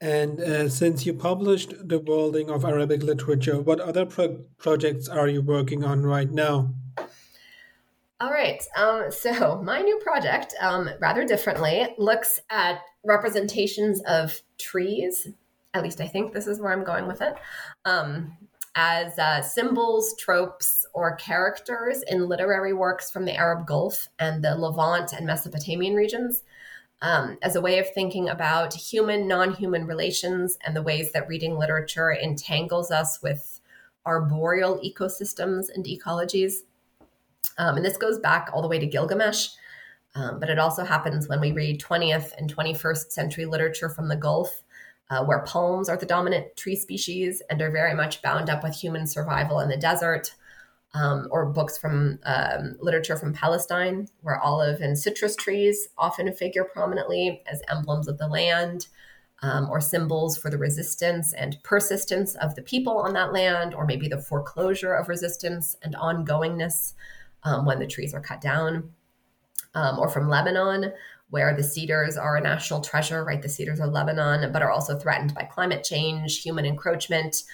And 0.00 0.40
uh, 0.40 0.68
since 0.68 1.06
you 1.06 1.14
published 1.14 1.88
The 1.88 2.00
Worlding 2.00 2.50
of 2.50 2.64
Arabic 2.64 3.02
Literature, 3.04 3.60
what 3.60 3.78
other 3.78 4.04
pro- 4.04 4.44
projects 4.58 5.08
are 5.08 5.28
you 5.28 5.40
working 5.40 5.84
on 5.84 6.02
right 6.02 6.30
now? 6.30 6.74
All 8.22 8.30
right. 8.30 8.62
Um, 8.76 9.10
so, 9.10 9.60
my 9.64 9.80
new 9.80 9.98
project, 9.98 10.54
um, 10.60 10.88
rather 11.00 11.24
differently, 11.24 11.88
looks 11.98 12.40
at 12.50 12.78
representations 13.04 14.00
of 14.02 14.40
trees. 14.58 15.26
At 15.74 15.82
least 15.82 16.00
I 16.00 16.06
think 16.06 16.32
this 16.32 16.46
is 16.46 16.60
where 16.60 16.72
I'm 16.72 16.84
going 16.84 17.08
with 17.08 17.20
it. 17.20 17.34
Um, 17.84 18.36
as 18.76 19.18
uh, 19.18 19.42
symbols, 19.42 20.14
tropes, 20.20 20.86
or 20.94 21.16
characters 21.16 22.04
in 22.08 22.28
literary 22.28 22.72
works 22.72 23.10
from 23.10 23.24
the 23.24 23.34
Arab 23.34 23.66
Gulf 23.66 24.08
and 24.20 24.44
the 24.44 24.54
Levant 24.54 25.12
and 25.12 25.26
Mesopotamian 25.26 25.96
regions 25.96 26.44
um, 27.00 27.38
as 27.42 27.56
a 27.56 27.60
way 27.60 27.80
of 27.80 27.90
thinking 27.90 28.28
about 28.28 28.72
human 28.72 29.26
non 29.26 29.52
human 29.52 29.84
relations 29.84 30.58
and 30.64 30.76
the 30.76 30.82
ways 30.82 31.10
that 31.10 31.26
reading 31.26 31.58
literature 31.58 32.12
entangles 32.12 32.92
us 32.92 33.20
with 33.20 33.60
arboreal 34.06 34.78
ecosystems 34.78 35.66
and 35.74 35.86
ecologies. 35.86 36.60
Um, 37.58 37.76
and 37.76 37.84
this 37.84 37.96
goes 37.96 38.18
back 38.18 38.50
all 38.52 38.62
the 38.62 38.68
way 38.68 38.78
to 38.78 38.86
Gilgamesh, 38.86 39.48
um, 40.14 40.40
but 40.40 40.50
it 40.50 40.58
also 40.58 40.84
happens 40.84 41.28
when 41.28 41.40
we 41.40 41.52
read 41.52 41.80
20th 41.80 42.32
and 42.36 42.54
21st 42.54 43.12
century 43.12 43.46
literature 43.46 43.88
from 43.88 44.08
the 44.08 44.16
Gulf. 44.16 44.62
Uh, 45.10 45.22
where 45.22 45.40
palms 45.40 45.90
are 45.90 45.96
the 45.98 46.06
dominant 46.06 46.56
tree 46.56 46.76
species 46.76 47.42
and 47.50 47.60
are 47.60 47.70
very 47.70 47.92
much 47.92 48.22
bound 48.22 48.48
up 48.48 48.62
with 48.62 48.74
human 48.74 49.06
survival 49.06 49.60
in 49.60 49.68
the 49.68 49.76
desert, 49.76 50.34
um, 50.94 51.28
or 51.30 51.46
books 51.46 51.78
from 51.78 52.18
um, 52.24 52.76
literature 52.80 53.16
from 53.16 53.32
Palestine, 53.32 54.08
where 54.20 54.38
olive 54.40 54.80
and 54.80 54.98
citrus 54.98 55.36
trees 55.36 55.88
often 55.96 56.32
figure 56.32 56.64
prominently 56.64 57.42
as 57.50 57.62
emblems 57.70 58.08
of 58.08 58.18
the 58.18 58.28
land 58.28 58.88
um, 59.42 59.68
or 59.70 59.80
symbols 59.80 60.36
for 60.36 60.50
the 60.50 60.58
resistance 60.58 61.32
and 61.32 61.58
persistence 61.62 62.34
of 62.36 62.54
the 62.54 62.62
people 62.62 62.98
on 62.98 63.14
that 63.14 63.32
land, 63.32 63.74
or 63.74 63.86
maybe 63.86 64.06
the 64.06 64.18
foreclosure 64.18 64.94
of 64.94 65.08
resistance 65.08 65.76
and 65.82 65.94
ongoingness 65.96 66.92
um, 67.44 67.64
when 67.64 67.78
the 67.78 67.86
trees 67.86 68.14
are 68.14 68.20
cut 68.20 68.40
down. 68.40 68.90
Um, 69.74 69.98
or 69.98 70.10
from 70.10 70.28
Lebanon, 70.28 70.92
where 71.30 71.56
the 71.56 71.62
cedars 71.62 72.18
are 72.18 72.36
a 72.36 72.42
national 72.42 72.82
treasure, 72.82 73.24
right? 73.24 73.40
The 73.40 73.48
cedars 73.48 73.80
of 73.80 73.90
Lebanon, 73.90 74.52
but 74.52 74.60
are 74.60 74.70
also 74.70 74.98
threatened 74.98 75.34
by 75.34 75.44
climate 75.44 75.82
change, 75.82 76.42
human 76.42 76.66
encroachment, 76.66 77.44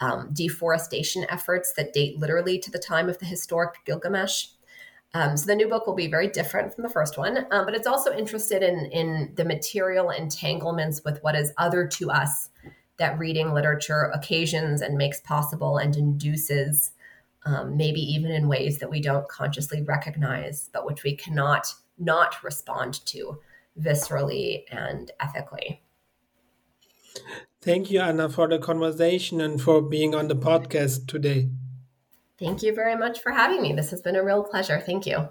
um, 0.00 0.30
deforestation 0.32 1.26
efforts 1.28 1.74
that 1.74 1.92
date 1.92 2.18
literally 2.18 2.58
to 2.58 2.70
the 2.70 2.78
time 2.78 3.10
of 3.10 3.18
the 3.18 3.26
historic 3.26 3.84
Gilgamesh. 3.84 4.46
Um, 5.14 5.36
so 5.36 5.46
the 5.46 5.54
new 5.54 5.68
book 5.68 5.86
will 5.86 5.94
be 5.94 6.08
very 6.08 6.28
different 6.28 6.74
from 6.74 6.82
the 6.82 6.88
first 6.88 7.16
one, 7.16 7.46
um, 7.50 7.64
but 7.64 7.74
it's 7.74 7.86
also 7.86 8.14
interested 8.14 8.62
in 8.62 8.86
in 8.86 9.32
the 9.34 9.44
material 9.44 10.10
entanglements 10.10 11.02
with 11.04 11.22
what 11.22 11.34
is 11.34 11.52
other 11.56 11.86
to 11.86 12.10
us 12.10 12.48
that 12.98 13.18
reading 13.18 13.52
literature 13.52 14.10
occasions 14.14 14.82
and 14.82 14.96
makes 14.96 15.20
possible 15.20 15.78
and 15.78 15.96
induces, 15.96 16.90
um, 17.46 17.76
maybe 17.76 18.00
even 18.00 18.30
in 18.30 18.48
ways 18.48 18.78
that 18.78 18.90
we 18.90 19.00
don't 19.00 19.28
consciously 19.28 19.82
recognize, 19.82 20.68
but 20.72 20.84
which 20.84 21.02
we 21.04 21.16
cannot 21.16 21.72
not 21.98 22.42
respond 22.42 23.04
to 23.06 23.38
viscerally 23.80 24.64
and 24.70 25.10
ethically. 25.20 25.82
Thank 27.62 27.90
you, 27.90 28.00
Anna, 28.00 28.28
for 28.28 28.48
the 28.48 28.58
conversation 28.58 29.40
and 29.40 29.60
for 29.60 29.80
being 29.80 30.14
on 30.14 30.28
the 30.28 30.36
podcast 30.36 31.06
today. 31.06 31.50
Thank 32.38 32.62
you 32.62 32.74
very 32.74 32.96
much 32.96 33.20
for 33.20 33.32
having 33.32 33.62
me. 33.62 33.72
This 33.72 33.90
has 33.90 34.02
been 34.02 34.16
a 34.16 34.22
real 34.22 34.44
pleasure. 34.44 34.82
Thank 34.84 35.06
you. 35.06 35.28